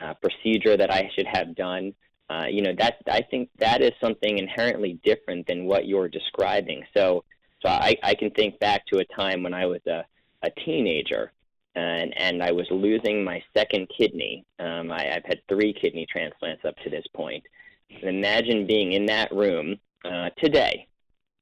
uh, 0.00 0.14
procedure 0.14 0.76
that 0.76 0.90
I 0.90 1.10
should 1.14 1.26
have 1.26 1.54
done. 1.54 1.94
Uh, 2.28 2.46
you 2.50 2.60
know, 2.60 2.72
that 2.76 2.96
I 3.06 3.22
think 3.22 3.50
that 3.58 3.82
is 3.82 3.92
something 4.00 4.38
inherently 4.38 4.98
different 5.04 5.46
than 5.46 5.64
what 5.64 5.86
you're 5.86 6.08
describing. 6.08 6.82
So, 6.92 7.24
so 7.62 7.68
I, 7.68 7.96
I 8.02 8.14
can 8.14 8.30
think 8.30 8.58
back 8.58 8.84
to 8.86 8.98
a 8.98 9.04
time 9.04 9.44
when 9.44 9.54
I 9.54 9.66
was 9.66 9.80
a, 9.86 10.04
a 10.42 10.50
teenager 10.64 11.32
and, 11.76 12.12
and 12.16 12.42
I 12.42 12.50
was 12.50 12.66
losing 12.70 13.22
my 13.22 13.42
second 13.56 13.88
kidney. 13.96 14.44
Um, 14.58 14.90
I, 14.90 15.14
I've 15.14 15.24
had 15.24 15.40
three 15.48 15.72
kidney 15.72 16.06
transplants 16.10 16.64
up 16.64 16.74
to 16.78 16.90
this 16.90 17.04
point. 17.14 17.44
And 17.90 18.16
imagine 18.16 18.66
being 18.66 18.92
in 18.92 19.06
that 19.06 19.32
room 19.32 19.76
uh, 20.04 20.30
today 20.42 20.88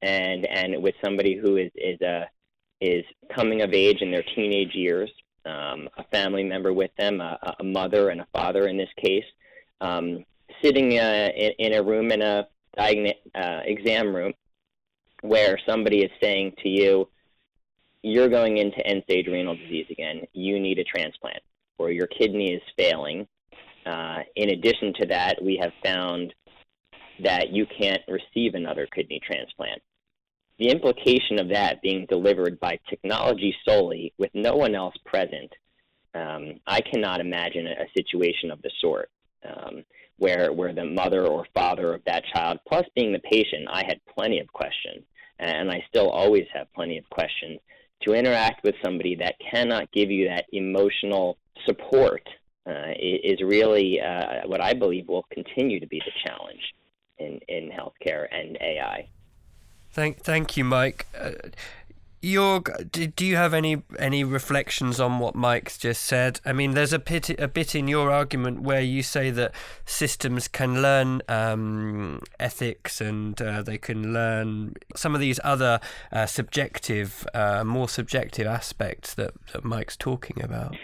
and 0.05 0.45
and 0.45 0.83
with 0.83 0.95
somebody 1.03 1.35
who 1.37 1.57
is 1.57 1.71
is 1.75 1.99
a 2.03 2.21
uh, 2.21 2.25
is 2.81 3.05
coming 3.35 3.63
of 3.63 3.73
age 3.73 4.03
in 4.03 4.11
their 4.11 4.25
teenage 4.35 4.75
years, 4.75 5.11
um, 5.47 5.89
a 5.97 6.05
family 6.13 6.43
member 6.43 6.73
with 6.73 6.91
them, 6.99 7.21
a, 7.21 7.55
a, 7.59 7.65
mother 7.65 8.11
and 8.11 8.21
a 8.21 8.27
father 8.31 8.67
in 8.69 8.77
this 8.77 8.91
case, 9.03 9.25
um, 9.81 10.23
sitting 10.61 10.99
uh, 10.99 11.31
in, 11.35 11.53
in, 11.59 11.73
a 11.75 11.83
room 11.83 12.11
in 12.11 12.21
a 12.21 12.47
uh, 12.77 13.61
exam 13.65 14.15
room 14.15 14.35
where 15.23 15.59
somebody 15.67 16.03
is 16.03 16.11
saying 16.21 16.53
to 16.63 16.69
you, 16.69 17.09
"You're 18.03 18.29
going 18.29 18.59
into 18.59 18.87
end-stage 18.87 19.29
renal 19.29 19.57
disease 19.57 19.87
again. 19.91 20.23
You 20.35 20.61
need 20.61 20.79
a 20.79 20.85
transplant, 20.85 21.43
or 21.79 21.91
your 21.91 22.09
kidney 22.09 22.53
is 22.53 22.63
failing." 22.77 23.27
Uh, 23.87 24.21
in 24.37 24.51
addition 24.51 24.93
to 25.01 25.07
that, 25.07 25.43
we 25.43 25.59
have 25.63 25.73
found 25.83 26.35
that 27.23 27.51
you 27.51 27.65
can't 27.67 28.03
receive 28.09 28.55
another 28.55 28.87
kidney 28.93 29.21
transplant 29.25 29.81
the 30.59 30.71
implication 30.71 31.41
of 31.41 31.49
that 31.49 31.83
being 31.83 32.07
delivered 32.09 32.61
by 32.61 32.79
technology 32.89 33.55
solely 33.67 34.13
with 34.19 34.31
no 34.35 34.55
one 34.55 34.75
else 34.75 34.95
present, 35.05 35.53
um, 36.15 36.61
I 36.67 36.81
cannot 36.81 37.21
imagine 37.21 37.67
a, 37.67 37.87
situation 37.97 38.51
of 38.51 38.63
the 38.63 38.71
sort 38.81 39.11
um, 39.45 39.85
where 40.19 40.53
where 40.53 40.73
the 40.73 40.85
mother 40.85 41.27
or 41.27 41.47
father 41.55 41.93
of 41.93 42.05
that 42.07 42.23
child, 42.33 42.61
plus 42.69 42.85
being 42.95 43.13
the 43.13 43.19
patient, 43.19 43.67
I 43.69 43.83
had 43.87 44.01
plenty 44.15 44.39
of 44.39 44.53
questions, 44.53 45.05
and 45.41 45.71
I 45.71 45.85
still 45.89 46.09
always 46.09 46.47
have 46.55 46.73
plenty 46.73 46.99
of 46.99 47.09
questions 47.11 47.59
to 48.03 48.15
interact 48.15 48.63
with 48.63 48.75
somebody 48.85 49.17
that 49.17 49.35
cannot 49.51 49.91
give 49.93 50.11
you 50.11 50.29
that 50.29 50.45
emotional 50.53 51.39
support 51.67 52.23
uh, 52.67 52.93
is 52.99 53.41
really 53.43 54.01
uh, 54.01 54.47
what 54.47 54.61
I 54.61 54.73
believe 54.73 55.09
will 55.09 55.27
continue 55.33 55.81
to 55.81 55.87
be 55.87 56.01
the 56.05 56.13
challenge 56.25 56.63
in, 57.19 57.41
in 57.49 57.71
healthcare 57.71 58.27
and 58.31 58.57
AI. 58.61 59.09
Thank, 59.95 60.23
thank 60.23 60.57
you, 60.57 60.65
Mike. 60.65 61.07
Uh, 61.17 61.31
do 62.21 63.07
do 63.07 63.25
you 63.25 63.37
have 63.37 63.55
any 63.55 63.83
any 63.97 64.25
reflections 64.25 64.99
on 64.99 65.21
what 65.21 65.37
Mike's 65.37 65.79
just 65.79 66.03
said? 66.03 66.41
I 66.45 66.53
mean, 66.53 66.73
there's 66.73 66.93
a 66.93 66.99
bit 66.99 67.31
a 67.39 67.47
bit 67.47 67.77
in 67.77 67.87
your 67.87 68.11
argument 68.11 68.63
where 68.63 68.81
you 68.81 69.05
say 69.05 69.31
that 69.31 69.55
systems 69.85 70.49
can 70.49 70.83
learn 70.83 71.23
um, 71.29 72.23
ethics 72.41 73.01
and 73.01 73.41
uh, 73.41 73.63
they 73.63 73.79
can 73.79 74.13
learn 74.13 74.75
some 74.97 75.15
of 75.15 75.21
these 75.21 75.39
other 75.45 75.79
uh, 76.11 76.27
subjective, 76.27 77.25
uh, 77.33 77.63
more 77.63 77.89
subjective 77.89 78.49
aspects 78.49 79.15
that, 79.15 79.33
that 79.53 79.65
Mike's 79.65 79.97
talking 79.97 80.43
about. 80.43 80.75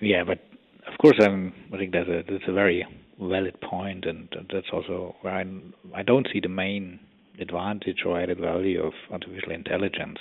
Yeah, 0.00 0.22
but 0.22 0.38
of 0.86 0.96
course, 0.98 1.18
I 1.20 1.76
think 1.76 1.92
that's 1.92 2.08
a 2.08 2.22
that's 2.30 2.44
a 2.46 2.52
very 2.52 2.86
valid 3.18 3.60
point, 3.60 4.04
and 4.04 4.28
that's 4.52 4.70
also 4.72 5.16
where 5.22 5.34
I 5.34 5.44
I 5.92 6.04
don't 6.04 6.28
see 6.32 6.38
the 6.38 6.48
main 6.48 7.00
advantage 7.40 8.04
or 8.04 8.20
added 8.20 8.38
value 8.38 8.82
of 8.82 8.92
artificial 9.10 9.52
intelligence. 9.52 10.18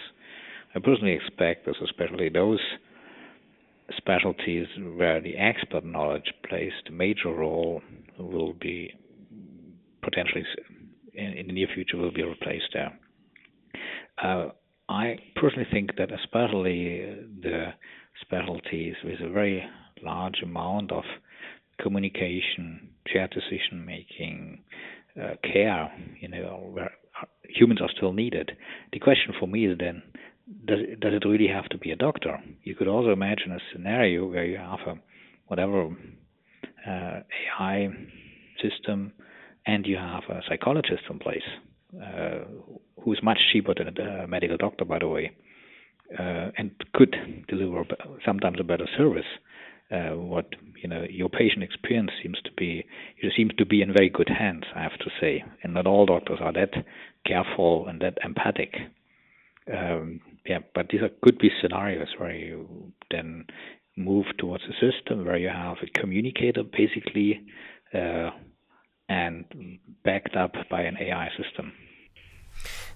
I 0.75 0.80
personally 0.80 1.13
expect 1.13 1.65
that 1.65 1.75
especially 1.84 2.30
those 2.30 2.60
specialties 3.98 4.68
where 4.96 5.22
the 5.22 5.36
expert 5.36 5.84
knowledge 5.84 6.32
plays 6.48 6.72
the 6.86 6.91
major 6.91 7.30
role 7.30 7.82
will 8.18 8.53
be 8.53 8.94
potentially 10.01 10.46
in, 11.13 11.34
in 11.34 11.48
the 11.48 11.53
near 11.53 11.68
future 11.74 11.98
will 11.98 12.12
be 12.12 12.24
replaced 12.24 12.70
there. 12.74 12.98
Uh, 14.22 14.50
I 14.89 15.18
personally 15.36 15.68
think 15.72 15.96
that 15.98 16.10
especially 16.12 17.18
the 17.41 17.74
specialties 18.22 18.96
with 19.03 19.20
a 19.22 19.30
very 19.30 19.63
large 20.03 20.41
amount 20.44 20.91
of 20.91 21.03
communication, 21.82 22.89
shared 23.08 23.32
decision 23.32 23.86
making, 23.86 24.63
uh, 25.22 25.36
care, 25.44 25.91
you 26.20 26.27
know, 26.27 26.70
where 26.72 26.91
humans 27.48 27.82
are 27.82 27.90
still 27.96 28.13
needed. 28.13 28.51
The 28.94 29.00
question 29.00 29.34
for 29.40 29.48
me 29.48 29.68
is 29.68 29.78
then, 29.78 30.04
does 30.66 30.80
does 31.00 31.13
it 31.13 31.25
really 31.28 31.48
have 31.48 31.70
to 31.70 31.78
be 31.78 31.92
a 31.92 31.96
doctor? 31.96 32.40
You 32.63 32.75
could 32.75 32.88
also 32.88 33.12
imagine 33.12 33.51
a 33.51 33.60
scenario 33.72 34.28
where 34.28 34.46
you 34.46 34.58
have 34.58 34.80
a 34.88 34.96
whatever 35.48 35.90
uh, 36.88 37.20
AI 37.60 37.90
system, 38.62 39.13
and 39.66 39.86
you 39.86 39.98
have 39.98 40.24
a 40.30 40.42
psychologist 40.48 41.04
in 41.10 41.20
place 41.20 41.48
uh, 42.01 42.40
who 43.04 43.13
is 43.13 43.20
much 43.24 43.40
cheaper 43.51 43.74
than 43.74 43.98
a 43.98 44.28
medical 44.28 44.58
doctor, 44.58 44.86
by 44.86 45.00
the 45.00 45.08
way, 45.08 45.32
uh, 46.18 46.51
and 46.58 46.72
could 46.94 47.16
deliver 47.48 47.84
sometimes 48.25 48.58
a 48.60 48.63
better 48.63 48.88
service. 48.98 49.25
Uh, 49.91 50.15
what 50.15 50.45
you 50.81 50.88
know 50.88 51.05
your 51.10 51.27
patient 51.27 51.63
experience 51.63 52.12
seems 52.24 52.38
to 52.45 52.51
be 52.55 52.86
it 53.17 53.33
seems 53.36 53.51
to 53.57 53.65
be 53.65 53.81
in 53.81 53.91
very 53.91 54.10
good 54.10 54.29
hands 54.29 54.63
i 54.74 54.81
have 54.81 54.98
to 55.00 55.10
say. 55.19 55.43
And 55.63 55.74
not 55.74 55.86
all 55.86 56.05
doctors 56.05 56.39
are 56.41 56.53
that 56.53 56.74
careful 57.25 57.88
and 57.88 58.01
that 58.01 58.17
empathic. 58.24 58.75
Um, 59.71 60.21
yeah 60.45 60.60
but 60.74 60.88
these 60.89 61.01
are, 61.01 61.10
could 61.21 61.38
be 61.38 61.50
scenarios 61.62 62.07
where 62.17 62.33
you 62.33 62.93
then 63.12 63.45
move 63.98 64.25
towards 64.38 64.63
a 64.63 64.74
system 64.74 65.25
where 65.25 65.38
you 65.38 65.50
have 65.50 65.77
a 65.83 66.00
communicator 66.00 66.63
basically 66.63 67.41
uh, 67.93 68.29
and 69.10 69.45
backed 70.05 70.38
up 70.38 70.53
by 70.69 70.81
an 70.81 70.98
ai 71.00 71.29
system. 71.38 71.74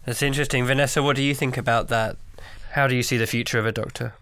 That's 0.06 0.22
interesting. 0.22 0.66
Vanessa 0.66 1.04
what 1.04 1.18
do 1.18 1.24
you 1.24 1.36
think 1.36 1.58
about 1.58 1.90
that? 1.90 2.16
How 2.72 2.88
do 2.88 2.96
you 2.96 3.04
see 3.04 3.18
the 3.18 3.28
future 3.28 3.60
of 3.60 3.66
a 3.66 3.72
doctor 3.72 4.14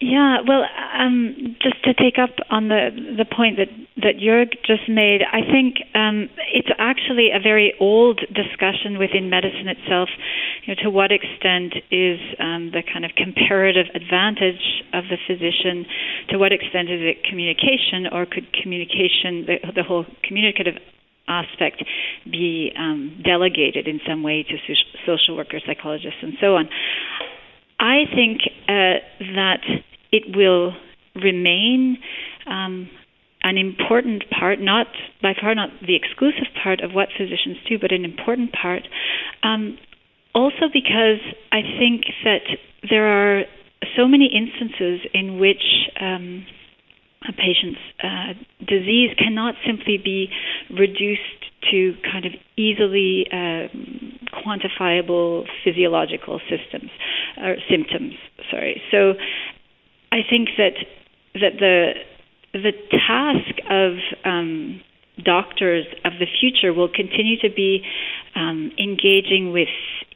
yeah, 0.00 0.38
well, 0.48 0.64
um, 0.96 1.56
just 1.60 1.84
to 1.84 1.92
take 1.92 2.16
up 2.16 2.30
on 2.48 2.68
the 2.68 2.88
the 3.20 3.26
point 3.28 3.58
that 3.58 3.68
that 4.00 4.16
Jörg 4.16 4.56
just 4.64 4.88
made, 4.88 5.20
I 5.20 5.44
think 5.44 5.76
um, 5.94 6.30
it's 6.56 6.72
actually 6.78 7.28
a 7.36 7.38
very 7.38 7.74
old 7.78 8.20
discussion 8.32 8.96
within 8.96 9.28
medicine 9.28 9.68
itself. 9.68 10.08
You 10.64 10.72
know, 10.74 10.82
to 10.84 10.90
what 10.90 11.12
extent 11.12 11.76
is 11.92 12.16
um, 12.40 12.72
the 12.72 12.80
kind 12.80 13.04
of 13.04 13.12
comparative 13.12 13.92
advantage 13.94 14.80
of 14.96 15.04
the 15.12 15.20
physician? 15.28 15.84
To 16.32 16.38
what 16.38 16.52
extent 16.52 16.88
is 16.88 17.04
it 17.04 17.20
communication, 17.28 18.08
or 18.10 18.24
could 18.24 18.48
communication, 18.56 19.44
the, 19.44 19.60
the 19.76 19.82
whole 19.84 20.06
communicative 20.24 20.80
aspect 21.28 21.84
be 22.24 22.72
um, 22.72 23.20
delegated 23.22 23.86
in 23.86 24.00
some 24.08 24.22
way 24.22 24.48
to 24.48 24.56
social 25.04 25.36
workers, 25.36 25.62
psychologists, 25.66 26.20
and 26.22 26.40
so 26.40 26.56
on. 26.56 26.70
I 27.78 28.04
think 28.14 28.40
uh, 28.68 29.04
that 29.36 29.60
it 30.12 30.36
will 30.36 30.72
remain 31.14 31.98
um, 32.46 32.88
an 33.42 33.56
important 33.56 34.24
part, 34.30 34.60
not 34.60 34.86
by 35.22 35.32
far 35.40 35.54
not 35.54 35.70
the 35.86 35.96
exclusive 35.96 36.48
part 36.62 36.80
of 36.80 36.92
what 36.92 37.08
physicians 37.16 37.56
do, 37.68 37.78
but 37.78 37.92
an 37.92 38.04
important 38.04 38.52
part. 38.52 38.82
Um, 39.42 39.78
also, 40.34 40.68
because 40.72 41.20
I 41.50 41.62
think 41.78 42.04
that 42.24 42.42
there 42.88 43.06
are 43.06 43.44
so 43.96 44.06
many 44.06 44.26
instances 44.26 45.00
in 45.12 45.40
which 45.40 45.62
um, 46.00 46.46
a 47.28 47.32
patient's 47.32 47.80
uh, 48.02 48.32
disease 48.66 49.10
cannot 49.18 49.54
simply 49.66 49.98
be 49.98 50.28
reduced 50.70 51.22
to 51.70 51.94
kind 52.10 52.24
of 52.24 52.32
easily 52.56 53.26
uh, 53.30 53.68
quantifiable 54.32 55.44
physiological 55.64 56.40
systems 56.48 56.90
or 57.36 57.56
symptoms. 57.68 58.14
Sorry. 58.50 58.80
So 58.90 59.14
I 60.12 60.18
think 60.28 60.48
that 60.58 60.74
that 61.34 61.58
the 61.58 61.92
the 62.52 62.72
task 62.90 63.60
of 63.70 63.92
um, 64.24 64.80
doctors 65.24 65.86
of 66.04 66.14
the 66.18 66.26
future 66.40 66.72
will 66.72 66.88
continue 66.88 67.38
to 67.40 67.48
be 67.54 67.84
um, 68.34 68.72
engaging 68.78 69.52
with 69.52 69.68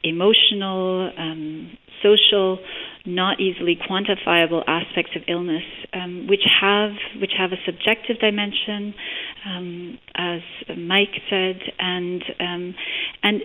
emotional, 0.03 1.11
um, 1.17 1.77
social, 2.03 2.59
not 3.05 3.39
easily 3.39 3.77
quantifiable 3.89 4.63
aspects 4.67 5.11
of 5.15 5.21
illness, 5.27 5.63
um, 5.93 6.27
which 6.27 6.43
have 6.61 6.91
which 7.21 7.31
have 7.37 7.51
a 7.51 7.57
subjective 7.65 8.19
dimension, 8.19 8.93
um, 9.45 9.99
as 10.15 10.41
Mike 10.77 11.21
said, 11.29 11.59
and 11.79 12.23
um, 12.39 12.75
and 13.23 13.41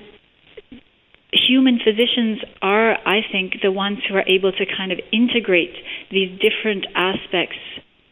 human 1.33 1.79
physicians 1.79 2.41
are, 2.63 2.93
I 3.07 3.21
think, 3.31 3.55
the 3.63 3.73
ones 3.73 3.99
who 4.09 4.17
are 4.17 4.25
able 4.27 4.53
to 4.53 4.65
kind 4.77 4.93
of 4.93 4.99
integrate 5.13 5.75
these 6.11 6.39
different 6.41 6.87
aspects 6.95 7.59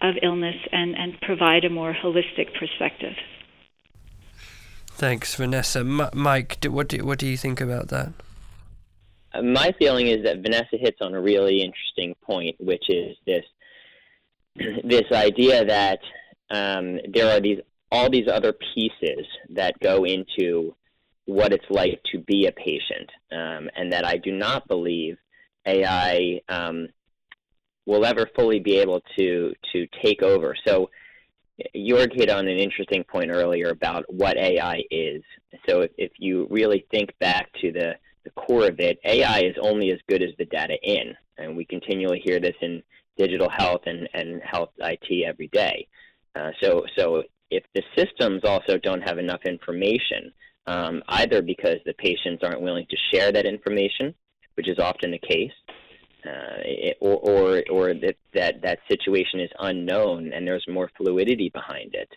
of 0.01 0.15
illness 0.23 0.57
and, 0.73 0.95
and 0.97 1.21
provide 1.21 1.65
a 1.65 1.71
more 1.71 1.95
holistic 1.95 2.55
perspective. 2.59 3.15
Thanks, 4.91 5.35
Vanessa. 5.35 5.81
M- 5.81 6.11
Mike, 6.13 6.65
what 6.65 6.89
do, 6.89 7.05
what 7.05 7.19
do 7.19 7.27
you 7.27 7.37
think 7.37 7.61
about 7.61 7.89
that? 7.89 8.13
Uh, 9.33 9.43
my 9.43 9.73
feeling 9.79 10.09
is 10.09 10.25
that 10.25 10.39
Vanessa 10.39 10.77
hits 10.77 10.99
on 11.01 11.15
a 11.15 11.21
really 11.21 11.63
interesting 11.63 12.15
point, 12.23 12.57
which 12.61 12.85
is 12.89 13.17
this 13.27 13.45
this 14.85 15.05
idea 15.13 15.65
that 15.65 16.01
um, 16.51 16.99
there 17.13 17.37
are 17.37 17.41
these 17.41 17.59
all 17.91 18.11
these 18.11 18.29
other 18.29 18.53
pieces 18.75 19.27
that 19.51 19.79
go 19.81 20.05
into 20.05 20.75
what 21.29 21.53
it's 21.53 21.71
like 21.71 22.01
to 22.13 22.19
be 22.19 22.47
a 22.47 22.53
patient, 22.53 23.11
um, 23.33 23.69
and 23.77 23.93
that 23.93 24.05
I 24.05 24.17
do 24.17 24.33
not 24.33 24.67
believe 24.67 25.17
AI 25.67 26.41
um, 26.49 26.89
will 27.87 28.05
ever 28.05 28.29
fully 28.35 28.61
be 28.61 28.79
able 28.79 29.03
to 29.19 29.53
to 29.73 29.87
take 30.03 30.23
over. 30.23 30.55
So. 30.67 30.91
Jörg 31.75 32.13
hit 32.15 32.31
on 32.31 32.47
an 32.47 32.57
interesting 32.57 33.03
point 33.03 33.33
earlier 33.33 33.71
about 33.71 34.05
what 34.07 34.37
AI 34.37 34.85
is. 34.93 35.25
So 35.69 35.81
if, 35.81 35.91
if 35.99 36.13
you 36.17 36.47
really 36.51 36.87
think 36.93 37.11
back 37.19 37.51
to 37.61 37.73
the 37.73 37.97
the 38.29 38.31
core 38.41 38.67
of 38.67 38.79
it, 38.81 38.99
AI 39.05 39.41
is 39.41 39.57
only 39.61 39.91
as 39.91 39.99
good 40.09 40.23
as 40.23 40.31
the 40.39 40.45
data 40.45 40.77
in. 40.83 41.15
And 41.39 41.57
we 41.57 41.65
continually 41.65 42.21
hear 42.25 42.41
this 42.41 42.57
in 42.61 42.83
digital 43.17 43.49
health 43.49 43.83
and, 43.87 44.09
and 44.15 44.41
health 44.43 44.71
IT 44.79 45.25
every 45.27 45.49
day. 45.49 45.87
Uh, 46.37 46.51
so, 46.63 46.85
so 46.97 47.23
if 47.51 47.65
the 47.75 47.83
systems 47.97 48.43
also 48.45 48.79
don't 48.79 49.03
have 49.03 49.19
enough 49.19 49.41
information, 49.45 50.33
um, 50.69 51.03
either 51.09 51.41
because 51.41 51.79
the 51.87 51.95
patients 51.95 52.45
aren't 52.45 52.61
willing 52.61 52.87
to 52.91 52.97
share 53.11 53.33
that 53.33 53.47
information, 53.47 54.15
which 54.55 54.69
is 54.69 54.79
often 54.79 55.11
the 55.11 55.19
case, 55.19 55.53
uh, 56.27 56.61
it, 56.63 56.99
or, 57.01 57.17
or, 57.17 57.63
or 57.71 57.95
that, 57.95 58.17
that 58.35 58.61
that 58.61 58.79
situation 58.87 59.41
is 59.41 59.51
unknown 59.61 60.31
and 60.35 60.47
there's 60.47 60.67
more 60.69 60.91
fluidity 60.99 61.49
behind 61.49 61.95
it, 61.95 62.11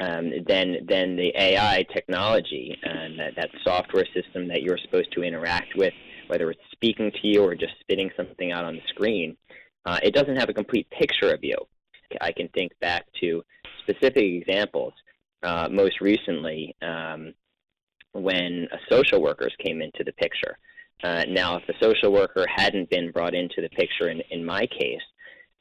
um, 0.00 0.30
than 0.46 0.86
than 0.86 1.16
the 1.16 1.32
AI 1.36 1.84
technology 1.92 2.78
and 2.84 3.18
that, 3.18 3.34
that 3.34 3.50
software 3.64 4.06
system 4.14 4.46
that 4.46 4.62
you're 4.62 4.78
supposed 4.78 5.10
to 5.12 5.24
interact 5.24 5.74
with, 5.74 5.94
whether 6.28 6.52
it's 6.52 6.60
speaking 6.70 7.10
to 7.10 7.26
you 7.26 7.42
or 7.42 7.56
just 7.56 7.72
spitting 7.80 8.10
something 8.16 8.52
out 8.52 8.64
on 8.64 8.76
the 8.76 8.82
screen. 8.90 9.36
Uh, 9.84 9.98
it 10.04 10.14
doesn't 10.14 10.36
have 10.36 10.48
a 10.48 10.54
complete 10.54 10.88
picture 10.90 11.34
of 11.34 11.42
you. 11.42 11.56
I 12.20 12.30
can 12.30 12.48
think 12.50 12.78
back 12.80 13.06
to 13.20 13.42
specific 13.82 14.22
examples. 14.22 14.92
Uh, 15.42 15.68
most 15.70 16.00
recently, 16.00 16.76
um, 16.80 17.32
when 18.12 18.68
social 18.90 19.22
workers 19.22 19.54
came 19.64 19.82
into 19.82 20.04
the 20.04 20.12
picture. 20.12 20.58
Uh, 21.02 21.24
now, 21.28 21.56
if 21.56 21.66
the 21.66 21.74
social 21.80 22.12
worker 22.12 22.46
hadn't 22.52 22.90
been 22.90 23.12
brought 23.12 23.34
into 23.34 23.60
the 23.60 23.68
picture 23.68 24.08
in, 24.08 24.20
in 24.30 24.44
my 24.44 24.66
case, 24.66 25.02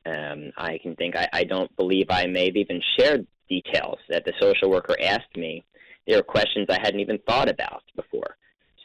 um, 0.06 0.52
I 0.58 0.80
can 0.82 0.96
think 0.96 1.16
I, 1.16 1.28
I 1.34 1.44
don't 1.44 1.76
believe 1.76 2.08
I 2.10 2.26
may 2.26 2.46
have 2.46 2.56
even 2.56 2.82
shared 2.98 3.28
details 3.50 4.00
that 4.10 4.26
the 4.26 4.34
social 4.40 4.70
worker 4.70 4.96
asked 5.02 5.36
me. 5.36 5.64
There 6.08 6.18
are 6.18 6.24
questions 6.24 6.68
I 6.70 6.80
hadn't 6.82 7.02
even 7.02 7.20
thought 7.28 7.50
about 7.50 7.84
before. 7.96 8.38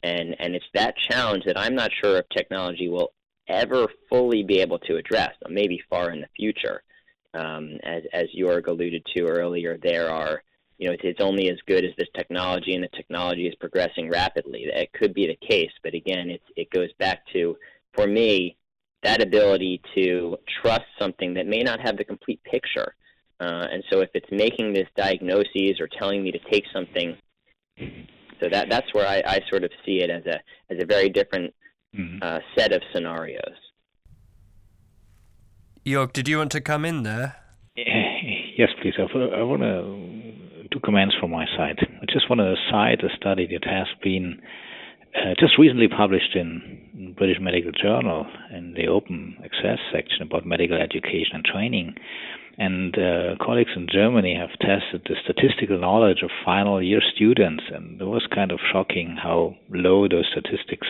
And, 0.02 0.34
and 0.40 0.54
it's 0.54 0.64
that 0.74 0.96
challenge 0.96 1.44
that 1.46 1.58
I'm 1.58 1.74
not 1.76 1.92
sure 2.02 2.18
if 2.18 2.28
technology 2.28 2.88
will 2.88 3.12
ever 3.48 3.86
fully 4.08 4.42
be 4.42 4.60
able 4.60 4.78
to 4.80 4.96
address, 4.96 5.32
maybe 5.48 5.80
far 5.88 6.10
in 6.10 6.20
the 6.20 6.28
future. 6.36 6.82
Um, 7.34 7.78
as, 7.82 8.02
as 8.12 8.26
Jörg 8.36 8.66
alluded 8.66 9.06
to 9.16 9.26
earlier, 9.26 9.78
there 9.82 10.10
are, 10.10 10.42
you 10.82 10.88
know, 10.88 10.94
it's, 10.94 11.04
it's 11.04 11.20
only 11.20 11.48
as 11.48 11.56
good 11.66 11.84
as 11.84 11.92
this 11.96 12.08
technology, 12.14 12.74
and 12.74 12.82
the 12.82 12.88
technology 12.96 13.46
is 13.46 13.54
progressing 13.54 14.10
rapidly. 14.10 14.66
That 14.74 14.92
could 14.92 15.14
be 15.14 15.26
the 15.26 15.46
case, 15.46 15.70
but 15.82 15.94
again, 15.94 16.30
it's, 16.30 16.44
it 16.56 16.70
goes 16.70 16.92
back 16.98 17.22
to, 17.32 17.56
for 17.94 18.06
me, 18.06 18.56
that 19.02 19.22
ability 19.22 19.80
to 19.94 20.36
trust 20.60 20.84
something 20.98 21.34
that 21.34 21.46
may 21.46 21.62
not 21.62 21.80
have 21.80 21.96
the 21.96 22.04
complete 22.04 22.42
picture 22.44 22.94
uh, 23.42 23.66
and 23.72 23.82
so 23.90 24.00
if 24.00 24.10
it's 24.14 24.30
making 24.30 24.72
this 24.72 24.86
diagnoses 24.96 25.80
or 25.80 25.88
telling 25.98 26.22
me 26.22 26.30
to 26.30 26.38
take 26.50 26.64
something, 26.72 27.16
so 28.40 28.48
that 28.48 28.70
that's 28.70 28.86
where 28.92 29.06
I, 29.06 29.20
I 29.26 29.40
sort 29.50 29.64
of 29.64 29.70
see 29.84 30.00
it 30.00 30.10
as 30.10 30.24
a 30.26 30.38
as 30.72 30.80
a 30.80 30.86
very 30.86 31.08
different 31.08 31.52
mm-hmm. 31.92 32.18
uh, 32.22 32.38
set 32.56 32.72
of 32.72 32.82
scenarios. 32.94 33.58
Jörg, 35.84 36.12
did 36.12 36.28
you 36.28 36.38
want 36.38 36.52
to 36.52 36.60
come 36.60 36.84
in 36.84 37.02
there? 37.02 37.34
Yes, 37.74 38.68
please. 38.80 38.94
I, 38.96 39.02
I 39.02 39.42
want 39.42 39.62
to 39.62 40.51
two 40.72 40.80
comments 40.80 41.14
from 41.18 41.30
my 41.30 41.46
side. 41.56 41.78
I 42.00 42.06
just 42.06 42.28
want 42.30 42.40
to 42.40 42.54
cite 42.70 43.04
a 43.04 43.14
study 43.16 43.46
that 43.52 43.64
has 43.68 43.86
been 44.02 44.40
uh, 45.14 45.34
just 45.38 45.58
recently 45.58 45.88
published 45.88 46.34
in 46.34 47.14
British 47.16 47.38
Medical 47.40 47.72
Journal 47.72 48.26
in 48.50 48.74
the 48.74 48.88
open 48.88 49.36
access 49.44 49.78
section 49.92 50.22
about 50.22 50.46
medical 50.46 50.76
education 50.76 51.34
and 51.34 51.44
training 51.44 51.94
and 52.58 52.96
uh, 52.98 53.34
colleagues 53.44 53.70
in 53.76 53.86
Germany 53.90 54.36
have 54.38 54.50
tested 54.60 55.02
the 55.06 55.16
statistical 55.24 55.78
knowledge 55.78 56.22
of 56.22 56.30
final 56.44 56.82
year 56.82 57.00
students, 57.14 57.64
and 57.72 58.00
it 58.00 58.04
was 58.04 58.26
kind 58.34 58.52
of 58.52 58.58
shocking 58.72 59.16
how 59.20 59.56
low 59.70 60.06
those 60.06 60.26
statistics 60.30 60.86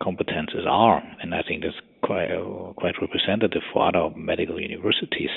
competences 0.00 0.66
are. 0.66 1.02
And 1.20 1.34
I 1.34 1.42
think 1.46 1.62
that's 1.62 1.76
quite 2.02 2.30
uh, 2.30 2.72
quite 2.74 2.94
representative 3.00 3.62
for 3.72 3.88
other 3.88 4.14
medical 4.16 4.60
universities. 4.60 5.30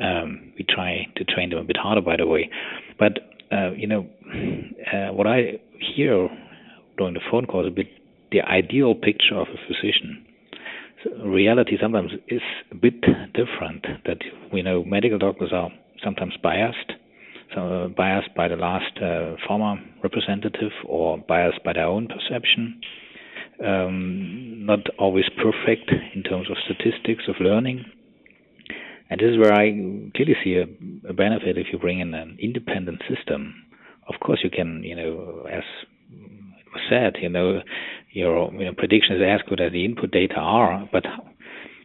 Um, 0.00 0.52
we 0.58 0.64
try 0.68 1.06
to 1.16 1.24
train 1.24 1.50
them 1.50 1.58
a 1.58 1.64
bit 1.64 1.76
harder, 1.76 2.02
by 2.02 2.16
the 2.16 2.26
way. 2.26 2.50
But 2.98 3.18
uh, 3.52 3.72
you 3.72 3.86
know, 3.86 4.06
uh, 4.92 5.12
what 5.12 5.26
I 5.26 5.60
hear 5.94 6.28
during 6.98 7.14
the 7.14 7.20
phone 7.30 7.46
call 7.46 7.66
is 7.66 7.72
a 7.72 7.74
bit 7.74 7.88
the 8.32 8.42
ideal 8.42 8.94
picture 8.94 9.36
of 9.36 9.46
a 9.48 9.58
physician 9.66 10.26
reality 11.24 11.76
sometimes 11.80 12.12
is 12.28 12.42
a 12.70 12.74
bit 12.74 13.00
different. 13.34 13.86
That 14.04 14.18
we 14.52 14.62
know 14.62 14.84
medical 14.84 15.18
doctors 15.18 15.50
are 15.52 15.70
sometimes 16.02 16.34
biased, 16.42 16.92
so 17.54 17.60
uh, 17.60 17.88
biased 17.88 18.34
by 18.34 18.48
the 18.48 18.56
last 18.56 18.98
uh, 19.02 19.36
former 19.46 19.76
representative 20.02 20.72
or 20.84 21.18
biased 21.18 21.62
by 21.64 21.72
their 21.72 21.86
own 21.86 22.08
perception. 22.08 22.80
Um, 23.64 24.66
not 24.66 24.80
always 24.98 25.24
perfect 25.42 25.90
in 26.14 26.22
terms 26.22 26.48
of 26.50 26.56
statistics 26.64 27.24
of 27.28 27.36
learning. 27.40 27.84
And 29.08 29.20
this 29.20 29.30
is 29.30 29.38
where 29.38 29.52
I 29.52 29.70
clearly 30.14 30.36
see 30.42 30.54
a, 30.56 30.66
a 31.08 31.12
benefit 31.12 31.56
if 31.56 31.66
you 31.72 31.78
bring 31.78 32.00
in 32.00 32.12
an 32.14 32.38
independent 32.40 33.02
system. 33.08 33.54
Of 34.08 34.20
course, 34.20 34.40
you 34.42 34.50
can, 34.50 34.82
you 34.82 34.96
know, 34.96 35.46
as 35.50 35.62
was 36.72 36.82
said, 36.88 37.22
you 37.22 37.28
know, 37.28 37.60
your 38.10 38.52
you 38.52 38.66
know, 38.66 38.72
prediction 38.76 39.16
is 39.16 39.22
as 39.22 39.40
good 39.48 39.60
as 39.60 39.72
the 39.72 39.84
input 39.84 40.10
data 40.10 40.36
are, 40.36 40.88
but 40.92 41.04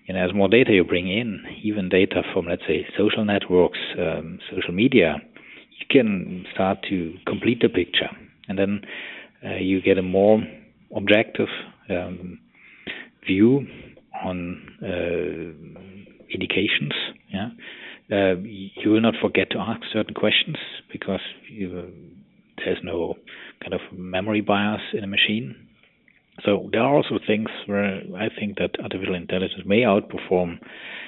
you 0.05 0.13
know, 0.13 0.25
as 0.25 0.33
more 0.33 0.47
data 0.49 0.71
you 0.71 0.83
bring 0.83 1.07
in, 1.07 1.43
even 1.63 1.89
data 1.89 2.21
from 2.33 2.47
let's 2.47 2.63
say 2.67 2.85
social 2.97 3.25
networks, 3.25 3.79
um, 3.99 4.39
social 4.53 4.73
media, 4.73 5.15
you 5.79 5.85
can 5.89 6.45
start 6.53 6.79
to 6.89 7.15
complete 7.25 7.59
the 7.61 7.69
picture, 7.69 8.09
and 8.47 8.57
then 8.57 8.81
uh, 9.45 9.55
you 9.55 9.81
get 9.81 9.97
a 9.97 10.01
more 10.03 10.41
objective 10.95 11.47
um, 11.89 12.39
view 13.25 13.65
on 14.23 14.61
uh, 14.83 16.00
indications. 16.33 16.93
Yeah, 17.33 17.49
uh, 18.11 18.35
you 18.41 18.91
will 18.91 19.01
not 19.01 19.15
forget 19.21 19.49
to 19.51 19.59
ask 19.59 19.81
certain 19.91 20.13
questions 20.13 20.57
because 20.91 21.21
you, 21.49 21.91
there's 22.57 22.79
no 22.83 23.15
kind 23.61 23.73
of 23.73 23.81
memory 23.91 24.41
bias 24.41 24.81
in 24.93 25.03
a 25.03 25.07
machine. 25.07 25.55
So 26.45 26.69
there 26.71 26.81
are 26.81 26.95
also 26.95 27.19
things 27.25 27.49
where 27.67 28.01
I 28.17 28.29
think 28.37 28.57
that 28.57 28.71
artificial 28.81 29.15
intelligence 29.15 29.63
may 29.65 29.81
outperform 29.81 30.59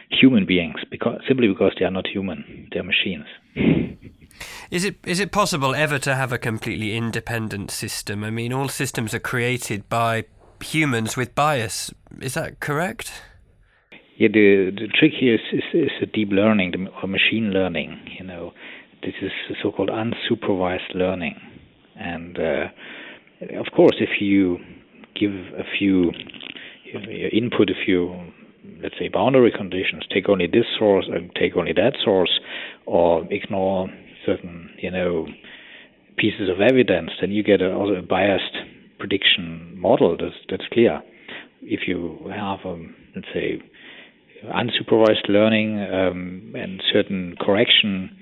human 0.09 0.45
beings 0.45 0.75
because 0.91 1.19
simply 1.27 1.47
because 1.47 1.73
they 1.79 1.85
are 1.85 1.91
not 1.91 2.07
human, 2.07 2.69
they 2.71 2.79
are 2.79 2.83
machines. 2.83 3.25
Is 4.71 4.83
it 4.83 4.95
is 5.05 5.19
it 5.19 5.31
possible 5.31 5.75
ever 5.75 5.99
to 5.99 6.15
have 6.15 6.31
a 6.31 6.39
completely 6.39 6.97
independent 6.97 7.69
system? 7.69 8.23
I 8.23 8.31
mean, 8.31 8.51
all 8.51 8.67
systems 8.67 9.13
are 9.13 9.19
created 9.19 9.87
by 9.89 10.25
humans 10.63 11.15
with 11.15 11.35
bias. 11.35 11.93
Is 12.19 12.33
that 12.33 12.59
correct? 12.59 13.11
Yeah, 14.17 14.29
the 14.31 14.71
the 14.75 14.87
trick 14.87 15.13
here 15.19 15.35
is 15.35 15.41
is, 15.51 15.63
is 15.73 16.09
deep 16.13 16.29
learning 16.31 16.87
or 17.01 17.07
machine 17.07 17.51
learning. 17.51 17.99
You 18.19 18.25
know, 18.25 18.53
this 19.01 19.13
is 19.21 19.31
so-called 19.61 19.89
unsupervised 19.89 20.93
learning. 20.95 21.35
And 21.95 22.37
uh, 22.39 22.67
of 23.59 23.67
course, 23.75 23.95
if 23.99 24.21
you 24.21 24.57
give 25.19 25.31
a 25.31 25.63
few 25.77 26.11
input 27.31 27.69
a 27.69 27.85
few 27.85 28.15
let's 28.81 28.95
say 28.99 29.07
boundary 29.07 29.51
conditions 29.51 30.03
take 30.13 30.29
only 30.29 30.47
this 30.47 30.65
source 30.77 31.05
and 31.11 31.31
take 31.35 31.55
only 31.57 31.73
that 31.73 31.93
source 32.03 32.39
or 32.85 33.25
ignore 33.31 33.89
certain 34.25 34.69
you 34.79 34.91
know 34.91 35.27
pieces 36.17 36.49
of 36.49 36.61
evidence, 36.61 37.11
then 37.21 37.31
you 37.31 37.43
get 37.43 37.61
a, 37.61 37.73
also 37.73 37.93
a 37.93 38.01
biased 38.01 38.55
prediction 38.99 39.73
model. 39.77 40.15
That's 40.19 40.35
that's 40.49 40.63
clear. 40.71 41.01
If 41.61 41.87
you 41.87 42.19
have, 42.29 42.59
um, 42.65 42.93
let's 43.15 43.27
say, 43.33 43.61
unsupervised 44.51 45.29
learning 45.29 45.79
um, 45.79 46.53
and 46.55 46.81
certain 46.91 47.35
correction 47.39 48.17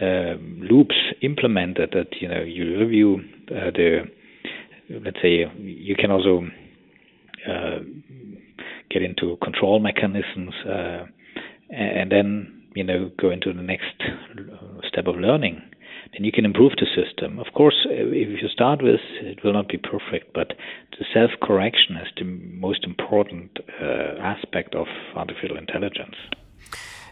uh, 0.00 0.34
loops 0.58 0.96
implemented, 1.22 1.90
that 1.92 2.20
you 2.20 2.28
know 2.28 2.42
you 2.42 2.78
review 2.78 3.20
uh, 3.50 3.70
the, 3.70 4.00
let's 5.04 5.18
say, 5.22 5.44
you 5.58 5.94
can 5.96 6.10
also 6.10 6.42
uh, 7.48 7.78
get 8.90 9.02
into 9.02 9.36
control 9.42 9.78
mechanisms, 9.80 10.54
uh, 10.68 11.04
and 11.70 12.10
then 12.10 12.62
you 12.74 12.84
know 12.84 13.10
go 13.20 13.30
into 13.30 13.52
the 13.52 13.62
next 13.62 14.02
step 14.88 15.06
of 15.06 15.16
learning 15.16 15.62
then 16.14 16.24
you 16.24 16.32
can 16.32 16.44
improve 16.44 16.72
the 16.78 16.86
system. 16.94 17.38
Of 17.38 17.52
course, 17.54 17.86
if 17.90 18.42
you 18.42 18.48
start 18.48 18.82
with, 18.82 19.00
it 19.20 19.42
will 19.42 19.52
not 19.52 19.68
be 19.68 19.78
perfect, 19.78 20.32
but 20.32 20.52
the 20.98 21.04
self 21.12 21.30
correction 21.42 21.96
is 21.96 22.08
the 22.16 22.24
most 22.24 22.84
important 22.84 23.58
uh, 23.80 24.20
aspect 24.20 24.74
of 24.74 24.86
artificial 25.14 25.56
intelligence. 25.56 26.16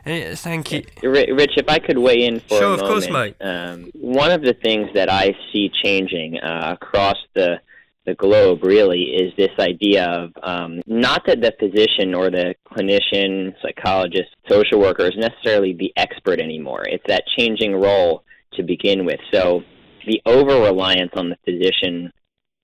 Uh, 0.05 0.35
thank 0.35 0.73
you. 0.73 0.83
Rich, 1.03 1.53
if 1.57 1.69
I 1.69 1.79
could 1.79 1.99
weigh 1.99 2.25
in 2.25 2.41
for 2.41 2.59
sure, 2.59 2.75
a 2.75 2.77
moment. 2.77 2.83
of 2.83 2.89
course, 2.89 3.11
mate. 3.11 3.37
Um, 3.41 3.91
one 3.95 4.33
of 4.33 4.43
the 4.43 4.55
things 4.55 4.89
that 4.95 5.11
I 5.11 5.35
see 5.53 5.71
changing 5.85 6.39
uh, 6.39 6.77
across 6.81 7.17
the 7.35 7.61
the 8.05 8.15
globe 8.15 8.65
really 8.65 9.03
is 9.03 9.33
this 9.37 9.53
idea 9.61 10.05
of 10.05 10.33
um, 10.43 10.81
not 10.87 11.25
that 11.27 11.41
the 11.41 11.53
physician 11.61 12.15
or 12.15 12.31
the 12.31 12.55
clinician, 12.69 13.55
psychologist, 13.63 14.29
social 14.49 14.81
worker 14.81 15.05
is 15.05 15.17
necessarily 15.17 15.73
the 15.73 15.93
expert 15.97 16.41
anymore. 16.41 16.83
It's 16.85 17.05
that 17.07 17.23
changing 17.39 17.77
role 17.77 18.25
to 18.55 18.63
begin 18.63 19.05
with. 19.05 19.21
So 19.33 19.63
the 20.07 20.21
over 20.27 20.61
reliance 20.61 21.13
on 21.15 21.31
the 21.31 21.37
physician, 21.45 22.13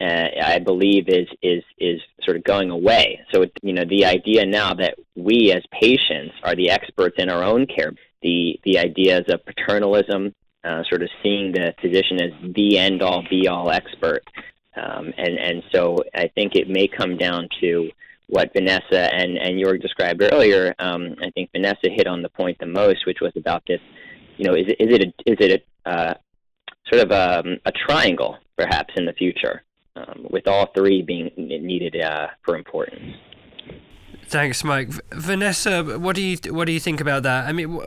uh, 0.00 0.28
I 0.42 0.58
believe, 0.58 1.08
is 1.08 1.28
is 1.42 1.62
is 1.78 2.00
sort 2.24 2.36
of 2.36 2.44
going 2.44 2.70
away. 2.70 3.20
So 3.32 3.42
it, 3.42 3.52
you 3.62 3.72
know, 3.72 3.84
the 3.88 4.04
idea 4.04 4.46
now 4.46 4.74
that 4.74 4.94
we 5.16 5.52
as 5.52 5.62
patients 5.80 6.34
are 6.42 6.54
the 6.54 6.70
experts 6.70 7.16
in 7.18 7.30
our 7.30 7.42
own 7.42 7.66
care, 7.66 7.92
the 8.22 8.58
the 8.64 8.78
ideas 8.78 9.24
of 9.28 9.44
paternalism, 9.44 10.34
uh, 10.64 10.82
sort 10.88 11.02
of 11.02 11.08
seeing 11.22 11.52
the 11.52 11.74
physician 11.80 12.20
as 12.22 12.54
the 12.54 12.78
end 12.78 13.02
all 13.02 13.24
be 13.28 13.48
all 13.48 13.70
expert, 13.70 14.22
um, 14.76 15.12
and 15.16 15.38
and 15.38 15.62
so 15.72 15.96
I 16.14 16.28
think 16.28 16.54
it 16.54 16.68
may 16.68 16.88
come 16.88 17.16
down 17.16 17.48
to 17.60 17.90
what 18.28 18.52
Vanessa 18.52 19.14
and 19.14 19.38
and 19.38 19.60
Jörg 19.60 19.80
described 19.80 20.22
earlier. 20.22 20.74
Um, 20.78 21.16
I 21.22 21.30
think 21.30 21.50
Vanessa 21.52 21.88
hit 21.88 22.06
on 22.06 22.22
the 22.22 22.28
point 22.28 22.58
the 22.58 22.66
most, 22.66 23.06
which 23.06 23.20
was 23.20 23.32
about 23.36 23.62
this 23.66 23.80
you 24.38 24.44
know, 24.44 24.54
is 24.54 24.66
it 24.68 24.76
is 24.80 24.94
it 24.94 25.02
a, 25.02 25.30
is 25.30 25.36
it 25.40 25.66
a 25.84 25.90
uh, 25.90 26.14
sort 26.90 27.02
of 27.04 27.10
a, 27.10 27.40
um, 27.40 27.58
a, 27.66 27.72
triangle 27.72 28.38
perhaps 28.56 28.94
in 28.96 29.04
the 29.04 29.12
future, 29.12 29.62
um, 29.96 30.26
with 30.30 30.46
all 30.46 30.70
three 30.74 31.02
being 31.02 31.30
needed 31.36 32.00
uh, 32.00 32.28
for 32.44 32.56
importance? 32.56 33.16
Thanks, 34.26 34.62
Mike. 34.62 34.90
Vanessa, 35.12 35.82
what 35.98 36.14
do 36.14 36.22
you 36.22 36.36
what 36.52 36.66
do 36.66 36.72
you 36.72 36.80
think 36.80 37.00
about 37.00 37.24
that? 37.24 37.46
I 37.46 37.52
mean. 37.52 37.78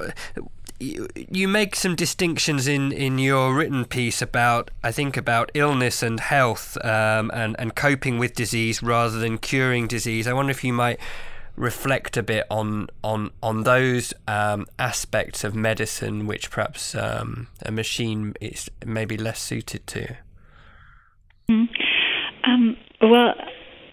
You, 0.83 1.07
you 1.13 1.47
make 1.47 1.75
some 1.75 1.95
distinctions 1.95 2.67
in, 2.67 2.91
in 2.91 3.19
your 3.19 3.53
written 3.53 3.85
piece 3.85 4.19
about 4.19 4.71
I 4.83 4.91
think 4.91 5.15
about 5.15 5.51
illness 5.53 6.01
and 6.01 6.19
health 6.19 6.75
um, 6.83 7.29
and 7.35 7.55
and 7.59 7.75
coping 7.75 8.17
with 8.17 8.33
disease 8.33 8.81
rather 8.81 9.19
than 9.19 9.37
curing 9.37 9.85
disease. 9.85 10.25
I 10.25 10.33
wonder 10.33 10.49
if 10.49 10.63
you 10.63 10.73
might 10.73 10.99
reflect 11.55 12.17
a 12.17 12.23
bit 12.23 12.45
on 12.49 12.87
on 13.03 13.31
on 13.41 13.63
those 13.63 14.13
um, 14.27 14.65
aspects 14.79 15.43
of 15.43 15.55
medicine 15.55 16.27
which 16.27 16.49
perhaps 16.49 16.95
um, 16.95 17.47
a 17.65 17.71
machine 17.71 18.33
is 18.41 18.69
maybe 18.85 19.17
less 19.17 19.39
suited 19.39 19.85
to? 19.87 20.17
Mm. 21.49 21.67
Um, 22.43 22.77
well, 23.01 23.33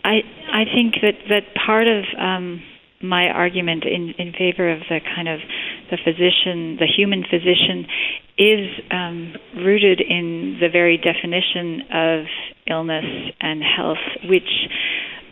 I 0.04 0.22
I 0.52 0.64
think 0.64 0.94
that 1.02 1.16
that 1.28 1.54
part 1.54 1.88
of 1.88 2.04
um, 2.18 2.62
my 3.02 3.28
argument 3.28 3.84
in 3.84 4.14
in 4.18 4.32
favor 4.32 4.70
of 4.70 4.80
the 4.88 5.00
kind 5.14 5.28
of 5.28 5.40
the 5.90 5.98
physician, 6.04 6.76
the 6.78 6.86
human 6.86 7.24
physician, 7.24 7.86
is 8.36 8.68
um, 8.90 9.34
rooted 9.56 10.00
in 10.00 10.58
the 10.60 10.68
very 10.68 10.96
definition 10.96 11.82
of 11.92 12.26
illness 12.66 13.32
and 13.40 13.62
health, 13.62 14.04
which 14.24 14.68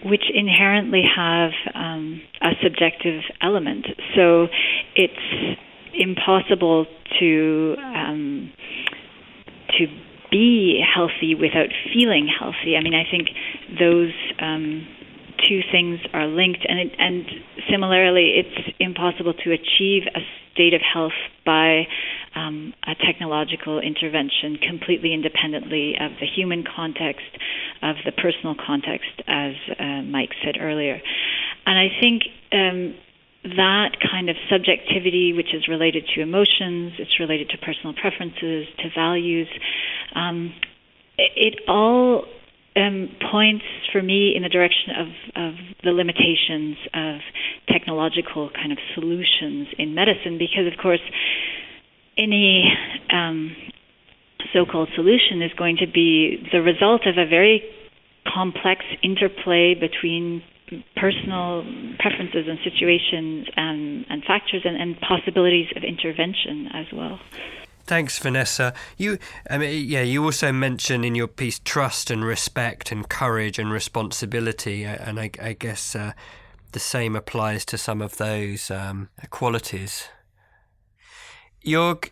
which 0.04 0.24
inherently 0.32 1.02
have 1.16 1.50
um, 1.74 2.20
a 2.42 2.50
subjective 2.62 3.22
element. 3.42 3.86
So 4.14 4.46
it's 4.94 5.58
impossible 5.94 6.86
to 7.18 7.76
um, 7.82 8.52
to 9.78 9.86
be 10.30 10.82
healthy 10.82 11.34
without 11.34 11.68
feeling 11.92 12.28
healthy. 12.28 12.76
I 12.76 12.82
mean, 12.82 12.94
I 12.94 13.04
think 13.10 13.28
those 13.78 14.12
um, 14.40 14.86
two 15.48 15.60
things 15.70 16.00
are 16.12 16.26
linked, 16.26 16.64
and 16.68 16.78
it, 16.78 16.92
and 16.98 17.24
similarly, 17.70 18.34
it's 18.36 18.74
impossible 18.80 19.34
to 19.34 19.52
achieve 19.52 20.02
a 20.14 20.20
state 20.52 20.74
of 20.74 20.80
health 20.80 21.16
by 21.44 21.86
um, 22.36 22.74
a 22.86 22.94
technological 22.94 23.80
intervention 23.80 24.56
completely 24.56 25.12
independently 25.12 25.94
of 25.98 26.12
the 26.20 26.26
human 26.26 26.64
context, 26.64 27.26
of 27.82 27.96
the 28.04 28.12
personal 28.12 28.54
context, 28.54 29.10
as 29.26 29.54
uh, 29.80 30.02
Mike 30.02 30.30
said 30.44 30.56
earlier. 30.60 31.00
And 31.64 31.78
I 31.78 31.88
think 32.00 32.22
um, 32.52 32.94
that 33.56 33.96
kind 34.10 34.28
of 34.28 34.36
subjectivity, 34.50 35.32
which 35.32 35.54
is 35.54 35.66
related 35.68 36.04
to 36.14 36.20
emotions, 36.20 36.92
it's 36.98 37.18
related 37.18 37.50
to 37.50 37.58
personal 37.58 37.94
preferences, 37.94 38.66
to 38.78 38.90
values, 38.94 39.48
um, 40.14 40.54
it, 41.18 41.32
it 41.54 41.54
all 41.68 42.24
um, 42.76 43.08
points 43.30 43.64
for 43.90 44.02
me 44.02 44.34
in 44.36 44.42
the 44.42 44.48
direction 44.48 44.92
of, 44.92 45.08
of 45.48 45.54
the 45.82 45.90
limitations 45.90 46.76
of 46.92 47.20
technological 47.68 48.50
kind 48.50 48.70
of 48.72 48.78
solutions 48.94 49.68
in 49.78 49.94
medicine 49.94 50.36
because, 50.38 50.66
of 50.70 50.78
course, 50.80 51.00
any 52.16 52.72
um, 53.10 53.54
so-called 54.52 54.88
solution 54.94 55.42
is 55.42 55.52
going 55.54 55.76
to 55.78 55.86
be 55.86 56.48
the 56.52 56.62
result 56.62 57.06
of 57.06 57.18
a 57.18 57.26
very 57.26 57.62
complex 58.26 58.84
interplay 59.02 59.74
between 59.74 60.42
personal 60.96 61.64
preferences 61.98 62.46
and 62.48 62.58
situations 62.64 63.46
and, 63.56 64.04
and 64.08 64.24
factors 64.24 64.62
and, 64.64 64.76
and 64.76 65.00
possibilities 65.00 65.68
of 65.76 65.84
intervention 65.84 66.68
as 66.72 66.86
well. 66.92 67.20
Thanks, 67.84 68.18
Vanessa. 68.18 68.74
You, 68.96 69.18
I 69.48 69.58
mean, 69.58 69.88
yeah, 69.88 70.02
you 70.02 70.24
also 70.24 70.50
mention 70.50 71.04
in 71.04 71.14
your 71.14 71.28
piece 71.28 71.60
trust 71.60 72.10
and 72.10 72.24
respect 72.24 72.90
and 72.90 73.08
courage 73.08 73.60
and 73.60 73.70
responsibility, 73.70 74.82
and 74.82 75.20
I, 75.20 75.30
I 75.40 75.52
guess 75.52 75.94
uh, 75.94 76.12
the 76.72 76.80
same 76.80 77.14
applies 77.14 77.64
to 77.66 77.78
some 77.78 78.02
of 78.02 78.16
those 78.16 78.72
um, 78.72 79.08
qualities. 79.30 80.08
Jörg, 81.66 82.10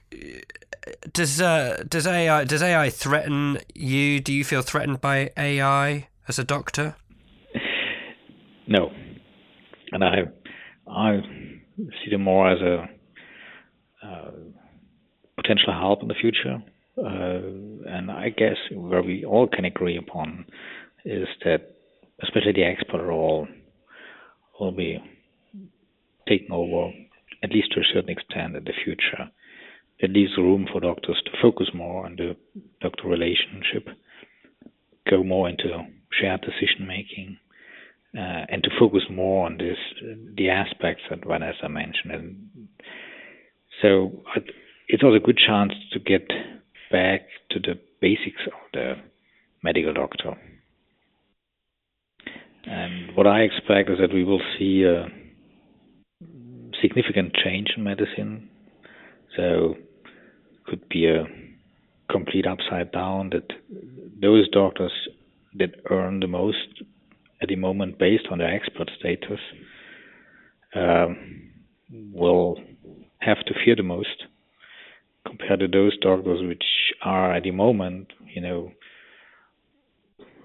does 1.12 1.40
uh, 1.40 1.84
does 1.88 2.06
AI 2.06 2.44
does 2.44 2.62
AI 2.62 2.90
threaten 2.90 3.58
you? 3.74 4.20
Do 4.20 4.32
you 4.32 4.44
feel 4.44 4.62
threatened 4.62 5.00
by 5.00 5.30
AI 5.36 6.08
as 6.26 6.38
a 6.38 6.44
doctor? 6.44 6.96
No, 8.66 8.90
and 9.92 10.02
I 10.02 10.24
I 10.90 11.20
see 11.76 12.10
them 12.10 12.22
more 12.22 12.50
as 12.50 12.60
a 12.60 12.88
uh, 14.04 14.30
potential 15.36 15.72
help 15.72 16.02
in 16.02 16.08
the 16.08 16.14
future. 16.20 16.62
Uh, 16.96 17.90
and 17.90 18.10
I 18.10 18.30
guess 18.30 18.56
where 18.72 19.02
we 19.02 19.24
all 19.24 19.48
can 19.48 19.64
agree 19.64 19.96
upon 19.96 20.46
is 21.04 21.26
that 21.44 21.74
especially 22.22 22.52
the 22.52 22.64
expert 22.64 23.02
role 23.04 23.46
will 24.58 24.72
be 24.72 24.98
taken 26.28 26.52
over 26.52 26.92
at 27.42 27.50
least 27.50 27.72
to 27.72 27.80
a 27.80 27.84
certain 27.92 28.10
extent 28.10 28.56
in 28.56 28.64
the 28.64 28.72
future. 28.84 29.30
It 29.98 30.10
leaves 30.10 30.36
room 30.36 30.66
for 30.70 30.80
doctors 30.80 31.22
to 31.24 31.30
focus 31.40 31.68
more 31.74 32.04
on 32.04 32.16
the 32.16 32.36
doctor 32.80 33.08
relationship, 33.08 33.88
go 35.08 35.22
more 35.22 35.48
into 35.48 35.86
shared 36.20 36.40
decision 36.40 36.86
making, 36.86 37.38
uh, 38.16 38.46
and 38.48 38.62
to 38.62 38.70
focus 38.78 39.02
more 39.10 39.46
on 39.46 39.58
this 39.58 39.78
the 40.36 40.50
aspects 40.50 41.02
that 41.10 41.24
Vanessa 41.24 41.68
mentioned. 41.68 42.12
And 42.12 42.68
so 43.82 44.22
it's 44.88 45.02
also 45.02 45.16
a 45.16 45.20
good 45.20 45.38
chance 45.38 45.72
to 45.92 45.98
get 45.98 46.28
back 46.90 47.22
to 47.50 47.58
the 47.58 47.78
basics 48.00 48.42
of 48.46 48.52
the 48.72 48.94
medical 49.62 49.92
doctor. 49.92 50.36
And 52.66 53.16
what 53.16 53.26
I 53.26 53.40
expect 53.40 53.90
is 53.90 53.98
that 54.00 54.12
we 54.12 54.24
will 54.24 54.42
see 54.58 54.84
a 54.84 55.08
significant 56.80 57.34
change 57.34 57.68
in 57.76 57.82
medicine. 57.82 58.48
So 59.36 59.74
could 60.66 60.88
be 60.88 61.06
a 61.06 61.24
complete 62.10 62.46
upside 62.46 62.92
down 62.92 63.30
that 63.30 63.50
those 64.20 64.48
doctors 64.50 64.92
that 65.54 65.70
earn 65.90 66.20
the 66.20 66.26
most 66.26 66.82
at 67.42 67.48
the 67.48 67.56
moment 67.56 67.98
based 67.98 68.26
on 68.30 68.38
their 68.38 68.54
expert 68.54 68.90
status 68.98 69.40
um, 70.74 71.50
will 72.12 72.56
have 73.18 73.38
to 73.46 73.54
fear 73.64 73.76
the 73.76 73.82
most 73.82 74.24
compared 75.26 75.60
to 75.60 75.68
those 75.68 75.96
doctors 75.98 76.40
which 76.46 76.64
are 77.02 77.34
at 77.34 77.42
the 77.44 77.50
moment, 77.50 78.12
you 78.34 78.40
know, 78.40 78.70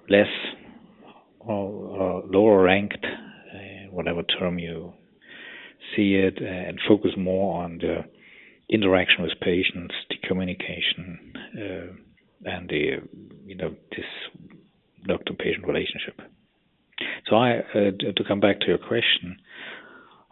less 0.10 0.28
or, 1.39 2.23
lower 2.25 2.63
ranked, 2.63 3.06
uh, 3.06 3.91
whatever 3.91 4.23
term 4.23 4.60
you 4.60 4.93
see 5.95 6.15
it, 6.15 6.38
uh, 6.41 6.45
and 6.45 6.80
focus 6.88 7.12
more 7.17 7.63
on 7.63 7.78
the 7.80 8.04
interaction 8.69 9.23
with 9.23 9.32
patients, 9.41 9.93
the 10.10 10.27
communication, 10.27 11.34
uh, 11.55 12.49
and 12.49 12.69
the 12.69 12.97
you 13.45 13.55
know 13.55 13.75
this 13.91 14.05
doctor-patient 15.05 15.65
relationship. 15.67 16.21
So 17.27 17.36
I 17.36 17.60
uh, 17.60 17.91
to 18.15 18.23
come 18.27 18.39
back 18.39 18.60
to 18.62 18.67
your 18.67 18.77
question, 18.77 19.38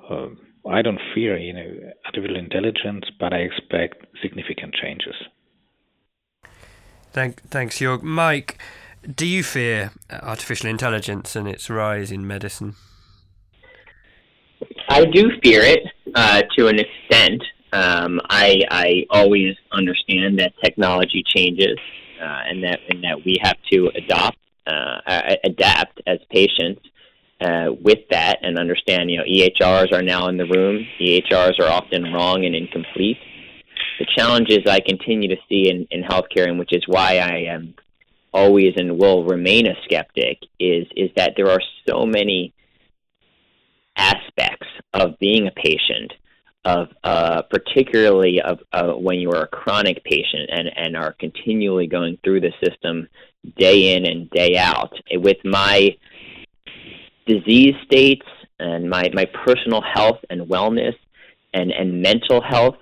uh, 0.10 0.28
I 0.70 0.82
don't 0.82 1.00
fear 1.14 1.38
you 1.38 1.54
know 1.54 1.92
artificial 2.06 2.38
intelligence, 2.38 3.06
but 3.20 3.34
I 3.34 3.38
expect 3.38 4.06
significant 4.22 4.74
changes. 4.74 5.16
Thank, 7.12 7.42
thanks, 7.50 7.80
Jörg. 7.80 8.04
Mike, 8.04 8.60
do 9.16 9.26
you 9.26 9.42
fear 9.42 9.92
artificial 10.12 10.70
intelligence 10.70 11.36
and 11.36 11.48
its 11.48 11.70
rise 11.70 12.12
in 12.12 12.28
medicine? 12.28 12.76
I 14.90 15.06
do 15.06 15.32
fear 15.44 15.62
it 15.62 15.80
uh, 16.16 16.44
to 16.58 16.68
an 16.68 16.80
extent. 16.80 17.44
Um, 17.78 18.20
I, 18.30 18.64
I 18.72 19.06
always 19.12 19.56
understand 19.72 20.40
that 20.40 20.54
technology 20.64 21.24
changes 21.36 21.78
uh, 22.20 22.42
and 22.50 22.64
that 22.64 22.80
and 22.90 23.04
that 23.04 23.24
we 23.24 23.38
have 23.44 23.58
to 23.72 23.92
adopt 23.96 24.38
uh, 24.66 25.36
adapt 25.44 26.02
as 26.08 26.18
patients 26.32 26.82
uh, 27.40 27.68
with 27.80 28.00
that 28.10 28.40
and 28.42 28.58
understand. 28.58 29.12
You 29.12 29.18
know, 29.18 29.24
EHRs 29.24 29.94
are 29.94 30.02
now 30.02 30.28
in 30.28 30.38
the 30.38 30.46
room. 30.46 30.86
EHRs 31.00 31.60
are 31.60 31.72
often 31.72 32.12
wrong 32.12 32.46
and 32.46 32.56
incomplete. 32.56 33.18
The 34.00 34.08
challenges 34.16 34.60
I 34.68 34.80
continue 34.80 35.30
to 35.30 35.42
see 35.48 35.70
in, 35.70 35.88
in 35.92 36.04
healthcare, 36.04 36.48
and 36.48 36.58
which 36.58 36.74
is 36.74 36.84
why 36.88 37.18
I 37.18 37.54
am 37.54 37.76
always 38.34 38.74
and 38.78 38.98
will 39.00 39.24
remain 39.24 39.68
a 39.68 39.76
skeptic, 39.84 40.40
is 40.60 40.88
is 40.96 41.12
that 41.16 41.34
there 41.38 41.50
are 41.52 41.62
so 41.88 42.06
many 42.06 42.54
aspects 43.96 44.68
of 44.94 45.20
being 45.20 45.48
a 45.48 45.52
patient, 45.52 46.14
of 46.66 46.90
uh, 47.04 47.42
particularly 47.44 48.42
of 48.42 48.60
uh, 48.74 48.92
when 48.94 49.20
you 49.20 49.32
are 49.32 49.44
a 49.44 49.48
chronic 49.48 50.04
patient 50.04 50.50
and, 50.50 50.70
and 50.76 50.98
are 50.98 51.14
continually 51.14 51.88
going 51.88 52.18
through 52.24 52.42
the 52.42 52.52
system 52.64 53.08
day 53.58 53.96
in 53.96 54.06
and 54.06 54.30
day 54.32 54.58
out. 54.58 54.94
With 55.12 55.38
my 55.46 55.96
disease 57.26 57.76
states 57.86 58.26
and 58.60 58.90
my, 58.90 59.10
my 59.14 59.26
personal 59.46 59.82
health 59.82 60.20
and 60.30 60.42
wellness 60.42 60.96
and, 61.54 61.72
and 61.72 62.02
mental 62.02 62.42
health, 62.42 62.78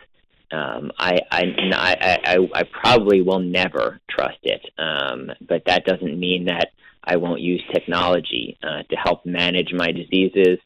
um, 0.51 0.91
I, 0.97 1.19
I, 1.31 1.43
I, 1.73 2.19
I, 2.23 2.37
I 2.53 2.63
probably 2.63 3.21
will 3.21 3.39
never 3.39 3.99
trust 4.09 4.39
it. 4.43 4.61
Um, 4.77 5.31
but 5.47 5.63
that 5.65 5.85
doesn't 5.85 6.19
mean 6.19 6.45
that 6.45 6.69
I 7.03 7.17
won't 7.17 7.41
use 7.41 7.63
technology 7.73 8.57
uh, 8.63 8.83
to 8.89 8.95
help 8.95 9.25
manage 9.25 9.73
my 9.73 9.91
diseases, 9.91 10.57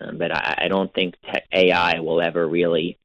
um, 0.00 0.18
but 0.18 0.32
I, 0.32 0.64
I 0.64 0.68
don't 0.68 0.92
think 0.94 1.14
te- 1.22 1.68
AI 1.70 2.00
will 2.00 2.20
ever 2.20 2.46
really 2.46 2.98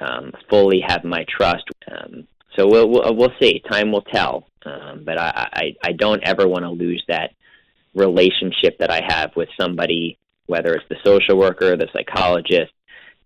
um, 0.00 0.32
fully 0.50 0.82
have 0.86 1.04
my 1.04 1.24
trust. 1.28 1.64
Um, 1.90 2.26
so 2.56 2.66
we'll, 2.66 2.88
we'll, 2.88 3.14
we'll 3.14 3.32
see. 3.40 3.62
Time 3.70 3.92
will 3.92 4.02
tell. 4.02 4.46
Um, 4.64 5.04
but 5.04 5.18
I, 5.18 5.48
I, 5.52 5.76
I 5.84 5.92
don't 5.92 6.22
ever 6.24 6.48
want 6.48 6.64
to 6.64 6.70
lose 6.70 7.02
that 7.08 7.32
relationship 7.94 8.78
that 8.78 8.90
I 8.90 9.02
have 9.06 9.30
with 9.36 9.48
somebody, 9.58 10.18
whether 10.46 10.74
it's 10.74 10.88
the 10.88 10.96
social 11.04 11.38
worker, 11.38 11.76
the 11.76 11.88
psychologist, 11.92 12.72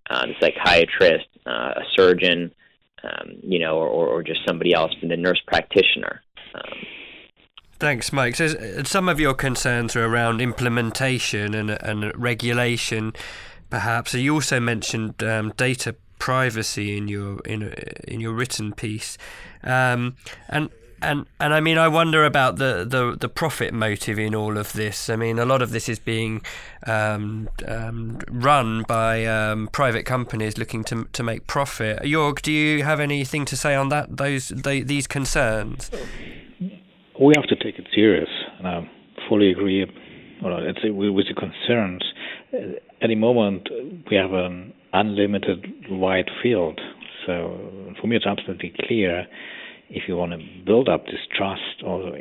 uh, 0.09 0.26
the 0.26 0.35
psychiatrist, 0.40 1.26
uh, 1.46 1.74
a 1.76 1.83
surgeon, 1.96 2.53
um, 3.03 3.37
you 3.42 3.59
know, 3.59 3.79
or, 3.79 4.09
or 4.09 4.22
just 4.22 4.40
somebody 4.46 4.74
else, 4.74 4.92
the 5.03 5.16
nurse 5.16 5.40
practitioner. 5.46 6.22
Um, 6.55 6.79
Thanks, 7.80 8.12
Mike. 8.12 8.36
So, 8.36 8.44
uh, 8.44 8.84
some 8.84 9.08
of 9.08 9.18
your 9.18 9.32
concerns 9.32 9.96
are 9.96 10.04
around 10.04 10.42
implementation 10.42 11.54
and, 11.54 11.70
and 11.70 12.12
regulation, 12.14 13.14
perhaps. 13.70 14.12
You 14.12 14.34
also 14.34 14.60
mentioned 14.60 15.22
um, 15.22 15.54
data 15.56 15.96
privacy 16.18 16.98
in 16.98 17.08
your 17.08 17.40
in 17.46 17.72
in 18.06 18.20
your 18.20 18.34
written 18.34 18.74
piece, 18.74 19.16
um, 19.64 20.16
and 20.50 20.68
and 21.00 21.24
and 21.40 21.54
I 21.54 21.60
mean, 21.60 21.78
I 21.78 21.88
wonder 21.88 22.26
about 22.26 22.56
the, 22.56 22.84
the, 22.86 23.16
the 23.18 23.30
profit 23.30 23.72
motive 23.72 24.18
in 24.18 24.34
all 24.34 24.58
of 24.58 24.74
this. 24.74 25.08
I 25.08 25.16
mean, 25.16 25.38
a 25.38 25.46
lot 25.46 25.62
of 25.62 25.70
this 25.70 25.88
is 25.88 25.98
being 25.98 26.42
um, 26.86 27.48
um, 27.66 28.18
run 28.28 28.82
by 28.82 29.24
um, 29.24 29.68
private 29.68 30.04
companies 30.04 30.58
looking 30.58 30.84
to 30.84 31.08
to 31.14 31.22
make 31.22 31.46
profit. 31.46 32.02
Jörg, 32.02 32.42
do 32.42 32.52
you 32.52 32.84
have 32.84 33.00
anything 33.00 33.46
to 33.46 33.56
say 33.56 33.74
on 33.74 33.88
that? 33.88 34.18
Those 34.18 34.48
these 34.48 35.06
concerns 35.06 35.90
we 37.20 37.35
have 37.37 37.46
to 37.48 37.56
take 37.56 37.78
it 37.78 37.87
serious, 37.94 38.28
and 38.59 38.66
I 38.66 38.90
fully 39.28 39.50
agree. 39.50 39.87
Well, 40.42 40.59
with 40.62 41.26
the 41.28 41.35
concerns. 41.35 42.02
Uh, 42.52 42.80
At 43.02 43.09
the 43.09 43.14
moment, 43.14 43.68
uh, 43.70 43.85
we 44.11 44.16
have 44.16 44.33
an 44.33 44.72
unlimited 44.92 45.66
wide 45.90 46.30
field. 46.42 46.80
So 47.26 47.94
for 48.00 48.06
me, 48.06 48.16
it's 48.16 48.26
absolutely 48.26 48.72
clear 48.87 49.26
if 49.90 50.04
you 50.09 50.16
want 50.16 50.33
to 50.33 50.38
build 50.64 50.88
up 50.88 51.04
this 51.06 51.26
trust, 51.37 51.83
or 51.85 52.09
uh, 52.09 52.20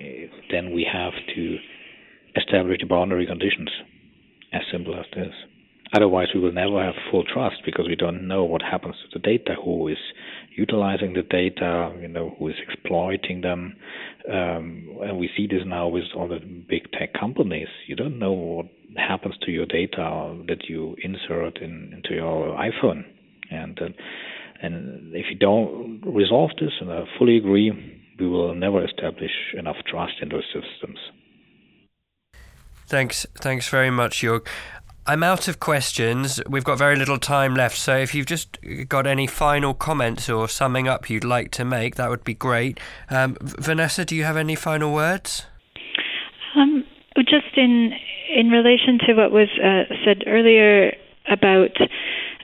then 0.51 0.73
we 0.73 0.85
have 0.91 1.13
to 1.35 1.57
establish 2.35 2.79
the 2.81 2.87
boundary 2.87 3.25
conditions. 3.25 3.69
As 4.51 4.63
simple 4.71 4.99
as 4.99 5.05
this. 5.15 5.33
Otherwise, 5.93 6.29
we 6.33 6.39
will 6.39 6.51
never 6.51 6.83
have 6.83 6.95
full 7.09 7.23
trust 7.23 7.57
because 7.65 7.87
we 7.87 7.95
don't 7.95 8.27
know 8.27 8.43
what 8.43 8.61
happens 8.61 8.95
to 9.03 9.19
the 9.19 9.23
data, 9.23 9.55
who 9.63 9.87
is 9.87 9.97
utilizing 10.55 11.13
the 11.13 11.23
data, 11.23 11.93
you 12.01 12.07
know, 12.07 12.35
who 12.37 12.49
is 12.49 12.55
exploiting 12.67 13.41
them. 13.41 13.75
Um, 14.27 14.97
and 15.01 15.17
we 15.17 15.29
see 15.35 15.47
this 15.47 15.63
now 15.65 15.87
with 15.87 16.03
all 16.15 16.27
the 16.27 16.39
big 16.39 16.91
tech 16.91 17.13
companies. 17.13 17.67
You 17.87 17.95
don't 17.95 18.19
know 18.19 18.33
what 18.33 18.65
happens 18.97 19.35
to 19.45 19.51
your 19.51 19.65
data 19.65 20.35
that 20.47 20.67
you 20.67 20.95
insert 21.03 21.57
in, 21.61 21.93
into 21.93 22.15
your 22.15 22.57
iPhone. 22.57 23.03
And 23.51 23.79
uh, 23.81 23.89
and 24.61 25.15
if 25.15 25.27
you 25.29 25.37
don't 25.37 26.01
resolve 26.05 26.51
this, 26.59 26.73
and 26.81 26.91
I 26.91 27.05
fully 27.17 27.37
agree, 27.37 27.71
we 28.19 28.27
will 28.27 28.53
never 28.53 28.83
establish 28.83 29.31
enough 29.57 29.77
trust 29.87 30.15
in 30.21 30.29
those 30.29 30.43
systems. 30.53 30.99
Thanks, 32.87 33.25
thanks 33.35 33.69
very 33.69 33.91
much, 33.91 34.21
Jörg. 34.21 34.47
I'm 35.09 35.23
out 35.23 35.47
of 35.47 35.59
questions. 35.59 36.39
We've 36.47 36.63
got 36.63 36.77
very 36.77 36.95
little 36.95 37.17
time 37.17 37.55
left, 37.55 37.79
so 37.79 37.97
if 37.97 38.13
you've 38.13 38.27
just 38.27 38.59
got 38.87 39.07
any 39.07 39.25
final 39.25 39.73
comments 39.73 40.29
or 40.29 40.47
summing 40.47 40.87
up 40.87 41.09
you'd 41.09 41.23
like 41.23 41.49
to 41.53 41.65
make, 41.65 41.95
that 41.95 42.11
would 42.11 42.23
be 42.23 42.35
great. 42.35 42.79
Um, 43.09 43.35
Vanessa, 43.41 44.05
do 44.05 44.15
you 44.15 44.23
have 44.23 44.37
any 44.37 44.53
final 44.53 44.93
words? 44.93 45.47
Um, 46.55 46.85
just 47.17 47.57
in 47.57 47.91
in 48.35 48.51
relation 48.51 48.99
to 49.07 49.15
what 49.15 49.31
was 49.31 49.49
uh, 49.57 49.91
said 50.05 50.25
earlier 50.27 50.93
about 51.27 51.75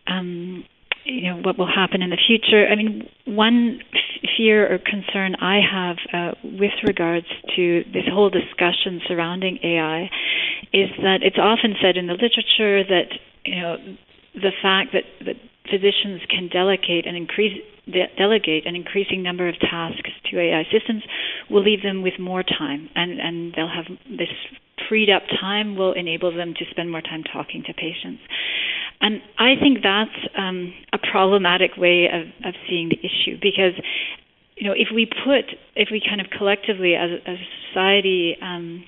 um, 0.07 0.63
you 1.05 1.21
know 1.29 1.37
what 1.41 1.57
will 1.57 1.67
happen 1.67 2.01
in 2.01 2.09
the 2.09 2.17
future. 2.17 2.67
I 2.67 2.75
mean, 2.75 3.07
one 3.25 3.79
f- 3.93 4.29
fear 4.37 4.73
or 4.73 4.79
concern 4.79 5.35
I 5.35 5.59
have 5.61 5.97
uh, 6.13 6.31
with 6.43 6.73
regards 6.83 7.27
to 7.55 7.83
this 7.93 8.03
whole 8.11 8.29
discussion 8.29 9.01
surrounding 9.07 9.59
AI 9.63 10.09
is 10.73 10.89
that 11.01 11.19
it's 11.21 11.37
often 11.39 11.75
said 11.81 11.97
in 11.97 12.07
the 12.07 12.13
literature 12.13 12.83
that 12.83 13.09
you 13.45 13.61
know 13.61 13.77
the 14.33 14.51
fact 14.61 14.93
that 14.93 15.03
that 15.25 15.35
physicians 15.69 16.21
can 16.29 16.49
delegate 16.51 17.05
and 17.07 17.15
increase 17.15 17.57
de- 17.85 18.11
delegate 18.17 18.65
an 18.65 18.75
increasing 18.75 19.21
number 19.23 19.47
of 19.47 19.55
tasks 19.59 20.09
to 20.29 20.39
AI 20.39 20.63
systems 20.71 21.03
will 21.49 21.63
leave 21.63 21.81
them 21.83 22.01
with 22.01 22.13
more 22.19 22.43
time 22.43 22.89
and 22.95 23.19
and 23.19 23.53
they'll 23.55 23.69
have 23.69 23.85
this 24.09 24.29
freed 24.89 25.09
up 25.09 25.23
time 25.39 25.75
will 25.75 25.93
enable 25.93 26.35
them 26.35 26.53
to 26.53 26.65
spend 26.71 26.91
more 26.91 27.01
time 27.01 27.23
talking 27.23 27.63
to 27.65 27.73
patients. 27.73 28.21
And 29.01 29.21
I 29.37 29.53
think 29.59 29.79
that's 29.83 30.17
um, 30.37 30.73
a 30.93 30.97
problematic 30.97 31.71
way 31.77 32.07
of, 32.11 32.27
of 32.47 32.53
seeing 32.69 32.89
the 32.89 32.99
issue 32.99 33.37
because 33.41 33.73
you 34.55 34.67
know 34.67 34.73
if 34.75 34.87
we 34.93 35.05
put 35.05 35.45
if 35.75 35.89
we 35.91 36.01
kind 36.01 36.21
of 36.21 36.27
collectively 36.35 36.95
as, 36.95 37.09
as 37.27 37.37
a 37.37 37.67
society 37.69 38.37
um, 38.41 38.83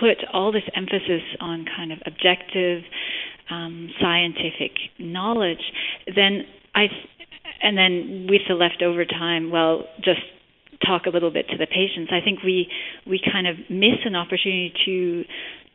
put 0.00 0.18
all 0.32 0.52
this 0.52 0.68
emphasis 0.74 1.22
on 1.40 1.64
kind 1.76 1.92
of 1.92 1.98
objective 2.06 2.82
um, 3.50 3.90
scientific 4.00 4.72
knowledge, 4.98 5.72
then 6.14 6.42
I 6.74 6.86
and 7.62 7.76
then 7.76 8.26
with 8.28 8.42
the 8.48 8.54
leftover 8.54 9.04
time, 9.04 9.50
well, 9.50 9.84
just 10.04 10.20
talk 10.84 11.06
a 11.06 11.10
little 11.10 11.30
bit 11.30 11.48
to 11.48 11.56
the 11.56 11.66
patients. 11.66 12.12
I 12.12 12.20
think 12.24 12.42
we 12.42 12.68
we 13.06 13.20
kind 13.20 13.46
of 13.46 13.56
miss 13.70 13.98
an 14.04 14.14
opportunity 14.14 14.72
to 14.84 15.24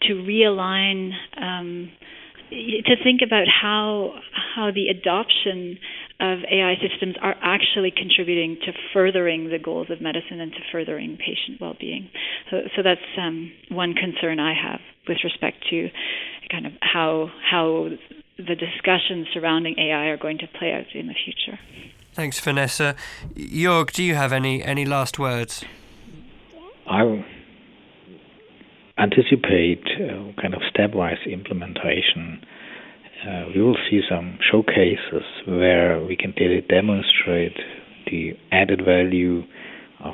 to 0.08 0.14
realign. 0.14 1.12
Um, 1.42 1.92
to 2.52 2.96
think 3.04 3.22
about 3.26 3.48
how 3.48 4.14
how 4.56 4.72
the 4.72 4.88
adoption 4.90 5.80
of 6.20 6.40
AI 6.52 6.76
systems 6.76 7.16
are 7.22 7.36
actually 7.42 7.92
contributing 7.92 8.58
to 8.66 8.74
furthering 8.94 9.50
the 9.50 9.58
goals 9.58 9.90
of 9.90 10.02
medicine 10.02 10.40
and 10.40 10.52
to 10.52 10.60
furthering 10.72 11.18
patient 11.18 11.60
well-being. 11.60 12.12
So, 12.52 12.58
so 12.76 12.84
that's 12.84 13.02
um, 13.18 13.52
one 13.70 13.96
concern 13.96 14.40
I 14.40 14.54
have 14.54 14.82
with 15.08 15.18
respect 15.24 15.66
to 15.72 15.90
kind 16.52 16.68
of 16.68 16.74
how 16.82 17.32
how 17.50 17.90
the 18.38 18.56
discussions 18.56 19.28
surrounding 19.34 19.80
AI 19.80 20.08
are 20.08 20.18
going 20.18 20.38
to 20.40 20.48
play 20.48 20.74
out 20.74 20.94
in 20.94 21.08
the 21.08 21.16
future. 21.26 21.60
Thanks, 22.14 22.40
Vanessa. 22.40 22.96
Jörg, 23.36 23.92
do 23.94 24.04
you 24.04 24.16
have 24.16 24.34
any, 24.34 24.64
any 24.64 24.86
last 24.86 25.18
words? 25.18 25.64
I 26.88 27.26
anticipate 29.02 29.84
uh, 29.98 30.32
kind 30.42 30.54
of 30.54 30.62
stepwise 30.74 31.26
implementation. 31.26 32.40
Uh, 33.28 33.46
we 33.54 33.62
will 33.62 33.78
see 33.90 34.02
some 34.08 34.38
showcases 34.52 35.24
where 35.48 36.04
we 36.04 36.16
can 36.16 36.34
really 36.40 36.62
demonstrate 36.62 37.58
the 38.10 38.34
added 38.52 38.82
value 38.86 39.42
of 40.04 40.14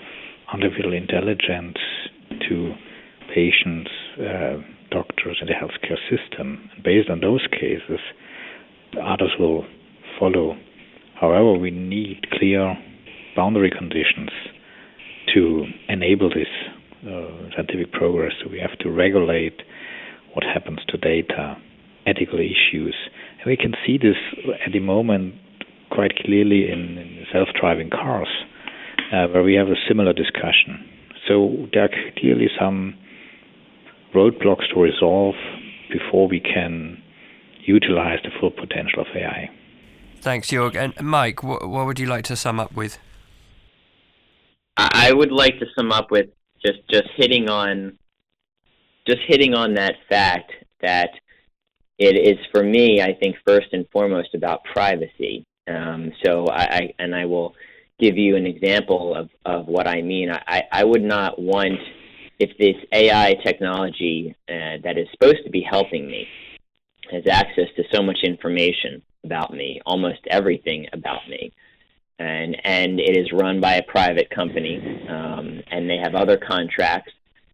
artificial 0.53 0.93
intelligence 0.93 1.77
to 2.47 2.73
patients, 3.33 3.89
uh, 4.19 4.57
doctors, 4.91 5.37
and 5.41 5.49
the 5.49 5.53
healthcare 5.53 5.97
system. 6.09 6.69
Based 6.83 7.09
on 7.09 7.19
those 7.19 7.45
cases, 7.51 7.99
others 9.01 9.31
will 9.39 9.65
follow. 10.19 10.57
However, 11.19 11.53
we 11.53 11.71
need 11.71 12.27
clear 12.31 12.75
boundary 13.35 13.71
conditions 13.75 14.29
to 15.33 15.65
enable 15.89 16.29
this 16.29 16.47
uh, 17.05 17.49
scientific 17.55 17.91
progress. 17.91 18.33
So 18.43 18.49
we 18.49 18.59
have 18.59 18.77
to 18.79 18.89
regulate 18.89 19.61
what 20.33 20.43
happens 20.43 20.79
to 20.89 20.97
data, 20.97 21.57
ethical 22.05 22.39
issues. 22.39 22.95
And 23.39 23.45
we 23.47 23.57
can 23.57 23.73
see 23.85 23.97
this 23.97 24.17
at 24.65 24.71
the 24.71 24.79
moment 24.79 25.35
quite 25.91 26.15
clearly 26.17 26.69
in, 26.71 26.97
in 26.97 27.25
self-driving 27.31 27.89
cars, 27.89 28.27
uh, 29.13 29.27
where 29.27 29.43
we 29.43 29.55
have 29.55 29.67
a 29.67 29.79
similar 29.87 30.13
discussion. 30.13 30.87
So 31.27 31.67
there 31.73 31.83
are 31.83 31.89
clearly 32.19 32.47
some 32.59 32.95
roadblocks 34.13 34.67
to 34.73 34.79
resolve 34.79 35.35
before 35.91 36.27
we 36.27 36.39
can 36.39 37.01
utilize 37.65 38.19
the 38.23 38.29
full 38.39 38.51
potential 38.51 39.01
of 39.01 39.07
AI. 39.15 39.49
Thanks, 40.21 40.49
Jörg. 40.49 40.75
And 40.75 40.93
Mike, 41.01 41.43
what, 41.43 41.67
what 41.67 41.85
would 41.85 41.99
you 41.99 42.07
like 42.07 42.23
to 42.25 42.35
sum 42.35 42.59
up 42.59 42.75
with? 42.75 42.97
I 44.77 45.11
would 45.11 45.31
like 45.31 45.57
to 45.59 45.65
sum 45.75 45.91
up 45.91 46.11
with 46.11 46.27
just 46.65 46.79
just 46.89 47.07
hitting 47.15 47.49
on 47.49 47.97
just 49.07 49.21
hitting 49.27 49.53
on 49.53 49.75
that 49.75 49.95
fact 50.09 50.51
that 50.81 51.09
it 51.97 52.15
is 52.15 52.37
for 52.51 52.63
me, 52.63 53.01
I 53.01 53.13
think 53.13 53.37
first 53.45 53.67
and 53.71 53.85
foremost 53.91 54.35
about 54.35 54.63
privacy. 54.65 55.45
Um, 55.67 56.11
so 56.23 56.45
I, 56.47 56.63
I, 56.63 56.93
and 56.99 57.15
I 57.15 57.25
will 57.25 57.55
give 57.99 58.17
you 58.17 58.35
an 58.35 58.45
example 58.45 59.15
of, 59.15 59.29
of 59.45 59.67
what 59.67 59.87
I 59.87 60.01
mean. 60.01 60.29
I, 60.31 60.63
I 60.71 60.83
would 60.83 61.01
not 61.01 61.39
want 61.39 61.79
if 62.39 62.55
this 62.59 62.75
AI 62.93 63.35
technology 63.43 64.35
uh, 64.47 64.77
that 64.83 64.97
is 64.97 65.07
supposed 65.11 65.43
to 65.45 65.49
be 65.49 65.65
helping 65.67 66.07
me 66.07 66.27
has 67.11 67.23
access 67.29 67.67
to 67.75 67.83
so 67.91 68.03
much 68.03 68.19
information 68.23 69.01
about 69.23 69.51
me, 69.51 69.81
almost 69.85 70.19
everything 70.29 70.85
about 70.93 71.27
me, 71.27 71.51
and 72.19 72.57
and 72.63 72.99
it 72.99 73.17
is 73.17 73.31
run 73.31 73.61
by 73.61 73.75
a 73.75 73.83
private 73.83 74.29
company, 74.29 75.05
um, 75.09 75.61
and 75.69 75.89
they 75.89 75.97
have 75.97 76.15
other 76.15 76.37
contracts. 76.37 77.11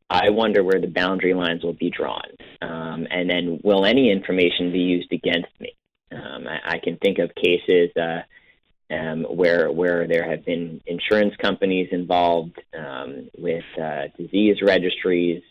I 0.09 0.29
wonder 0.29 0.63
where 0.63 0.79
the 0.79 0.87
boundary 0.87 1.33
lines 1.33 1.63
will 1.63 1.73
be 1.73 1.89
drawn, 1.89 2.29
um, 2.61 3.07
and 3.09 3.29
then 3.29 3.59
will 3.63 3.85
any 3.85 4.11
information 4.11 4.71
be 4.71 4.79
used 4.79 5.11
against 5.11 5.49
me? 5.59 5.75
Um, 6.11 6.47
I, 6.47 6.75
I, 6.75 6.77
can 6.77 6.97
think 6.97 7.17
of 7.17 7.33
cases 7.33 7.89
uh, 7.97 8.21
um, 8.93 9.23
where 9.23 9.71
where 9.71 10.07
there 10.07 10.29
have 10.29 10.45
been 10.45 10.81
insurance 10.85 11.33
companies 11.41 11.89
involved 11.91 12.61
um, 12.77 13.29
with 13.37 13.63
uh, 13.81 14.03
disease 14.17 14.57
registries, 14.61 15.41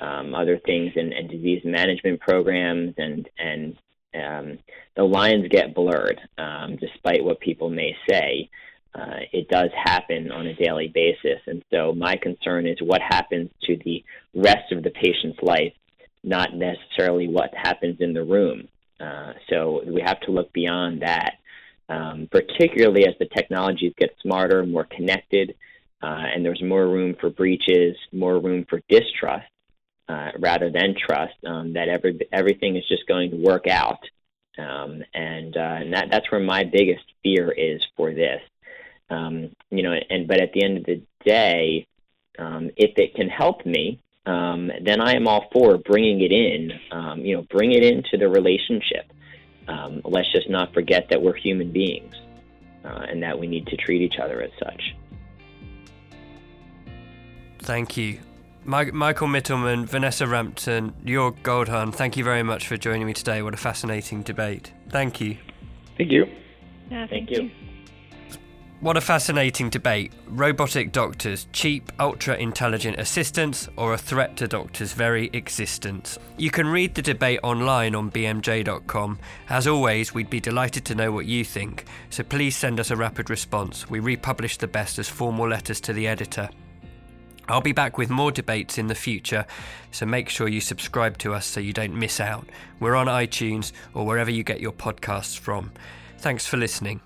um, 0.00 0.34
other 0.34 0.58
things, 0.58 0.92
and, 0.96 1.12
and, 1.12 1.30
disease 1.30 1.62
management 1.64 2.20
programs, 2.20 2.94
and 2.98 3.28
and 3.38 3.76
um, 4.14 4.58
the 4.96 5.04
lines 5.04 5.46
get 5.48 5.74
blurred, 5.74 6.20
um, 6.38 6.76
despite 6.76 7.24
what 7.24 7.40
people 7.40 7.70
may 7.70 7.96
say. 8.08 8.48
Uh, 8.92 9.20
it 9.32 9.48
does 9.48 9.70
happen 9.84 10.32
on 10.32 10.46
a 10.48 10.54
daily 10.54 10.88
basis, 10.88 11.40
and 11.46 11.62
so 11.70 11.92
my 11.94 12.16
concern 12.16 12.66
is 12.66 12.76
what 12.82 13.00
happens 13.00 13.48
to 13.62 13.76
the 13.84 14.04
rest 14.34 14.72
of 14.72 14.82
the 14.82 14.90
patient's 14.90 15.38
life, 15.42 15.72
not 16.24 16.54
necessarily 16.54 17.28
what 17.28 17.54
happens 17.54 17.98
in 18.00 18.12
the 18.12 18.24
room. 18.24 18.66
Uh, 18.98 19.32
so 19.48 19.82
we 19.86 20.02
have 20.04 20.18
to 20.20 20.32
look 20.32 20.52
beyond 20.52 21.02
that, 21.02 21.34
um, 21.88 22.28
particularly 22.32 23.06
as 23.06 23.14
the 23.20 23.26
technologies 23.26 23.92
get 23.96 24.10
smarter, 24.22 24.66
more 24.66 24.86
connected, 24.90 25.54
uh, 26.02 26.24
and 26.34 26.44
there's 26.44 26.62
more 26.62 26.88
room 26.88 27.14
for 27.20 27.30
breaches, 27.30 27.96
more 28.12 28.40
room 28.40 28.66
for 28.68 28.82
distrust 28.88 29.46
uh, 30.10 30.32
rather 30.38 30.70
than 30.70 30.94
trust. 30.98 31.36
Um, 31.46 31.74
that 31.74 31.88
every 31.88 32.18
everything 32.32 32.76
is 32.76 32.86
just 32.88 33.06
going 33.06 33.30
to 33.30 33.36
work 33.36 33.66
out, 33.68 34.00
um, 34.58 35.02
and, 35.14 35.56
uh, 35.56 35.76
and 35.80 35.92
that, 35.94 36.08
that's 36.10 36.30
where 36.32 36.40
my 36.40 36.64
biggest 36.64 37.04
fear 37.22 37.50
is 37.52 37.80
for 37.96 38.12
this. 38.12 38.40
Um, 39.08 39.50
you 39.70 39.82
know, 39.82 39.92
and 39.92 40.26
but 40.26 40.40
at 40.40 40.52
the 40.52 40.64
end 40.64 40.78
of 40.78 40.84
the 40.84 41.02
day, 41.24 41.86
um, 42.38 42.70
if 42.76 42.98
it 42.98 43.14
can 43.14 43.28
help 43.28 43.64
me, 43.64 44.00
um, 44.26 44.70
then 44.82 45.00
I 45.00 45.14
am 45.14 45.28
all 45.28 45.46
for 45.52 45.78
bringing 45.78 46.22
it 46.22 46.32
in. 46.32 46.72
Um, 46.90 47.20
you 47.20 47.36
know, 47.36 47.42
bring 47.42 47.72
it 47.72 47.84
into 47.84 48.16
the 48.18 48.28
relationship. 48.28 49.12
Um, 49.68 50.00
let's 50.04 50.32
just 50.32 50.50
not 50.50 50.74
forget 50.74 51.08
that 51.10 51.22
we're 51.22 51.36
human 51.36 51.70
beings 51.70 52.14
uh, 52.84 53.06
and 53.08 53.22
that 53.22 53.38
we 53.38 53.46
need 53.46 53.66
to 53.68 53.76
treat 53.76 54.02
each 54.02 54.18
other 54.18 54.42
as 54.42 54.50
such. 54.58 54.96
Thank 57.60 57.96
you. 57.96 58.18
Michael 58.64 59.28
Mittelman, 59.28 59.86
Vanessa 59.86 60.26
Rampton, 60.26 60.92
Jörg 61.04 61.42
Goldhahn, 61.42 61.92
thank 61.92 62.16
you 62.16 62.24
very 62.24 62.42
much 62.42 62.68
for 62.68 62.76
joining 62.76 63.06
me 63.06 63.14
today. 63.14 63.42
What 63.42 63.54
a 63.54 63.56
fascinating 63.56 64.22
debate. 64.22 64.72
Thank 64.90 65.20
you. 65.20 65.38
Thank 65.96 66.12
you. 66.12 66.26
Yeah, 66.90 67.06
thank, 67.06 67.28
thank 67.28 67.30
you. 67.30 67.42
you. 67.44 67.50
What 68.80 68.96
a 68.96 69.02
fascinating 69.02 69.68
debate. 69.68 70.10
Robotic 70.26 70.90
doctors, 70.90 71.46
cheap, 71.52 71.92
ultra 72.00 72.36
intelligent 72.36 72.98
assistants, 72.98 73.68
or 73.76 73.92
a 73.92 73.98
threat 73.98 74.38
to 74.38 74.48
doctors' 74.48 74.94
very 74.94 75.28
existence? 75.34 76.18
You 76.38 76.50
can 76.50 76.66
read 76.66 76.94
the 76.94 77.02
debate 77.02 77.40
online 77.42 77.94
on 77.94 78.10
bmj.com. 78.10 79.18
As 79.50 79.66
always, 79.66 80.14
we'd 80.14 80.30
be 80.30 80.40
delighted 80.40 80.86
to 80.86 80.94
know 80.94 81.12
what 81.12 81.26
you 81.26 81.44
think, 81.44 81.84
so 82.08 82.22
please 82.22 82.56
send 82.56 82.80
us 82.80 82.90
a 82.90 82.96
rapid 82.96 83.28
response. 83.28 83.90
We 83.90 84.00
republish 84.00 84.56
the 84.56 84.66
best 84.66 84.98
as 84.98 85.10
formal 85.10 85.48
letters 85.48 85.82
to 85.82 85.92
the 85.92 86.08
editor. 86.08 86.48
I'll 87.50 87.60
be 87.60 87.72
back 87.72 87.98
with 87.98 88.10
more 88.10 88.30
debates 88.30 88.78
in 88.78 88.86
the 88.86 88.94
future, 88.94 89.44
so 89.90 90.06
make 90.06 90.28
sure 90.28 90.48
you 90.48 90.60
subscribe 90.60 91.18
to 91.18 91.34
us 91.34 91.46
so 91.46 91.58
you 91.58 91.72
don't 91.72 91.94
miss 91.94 92.20
out. 92.20 92.48
We're 92.78 92.94
on 92.94 93.06
iTunes 93.06 93.72
or 93.92 94.06
wherever 94.06 94.30
you 94.30 94.44
get 94.44 94.60
your 94.60 94.72
podcasts 94.72 95.36
from. 95.38 95.72
Thanks 96.18 96.46
for 96.46 96.56
listening. 96.56 97.00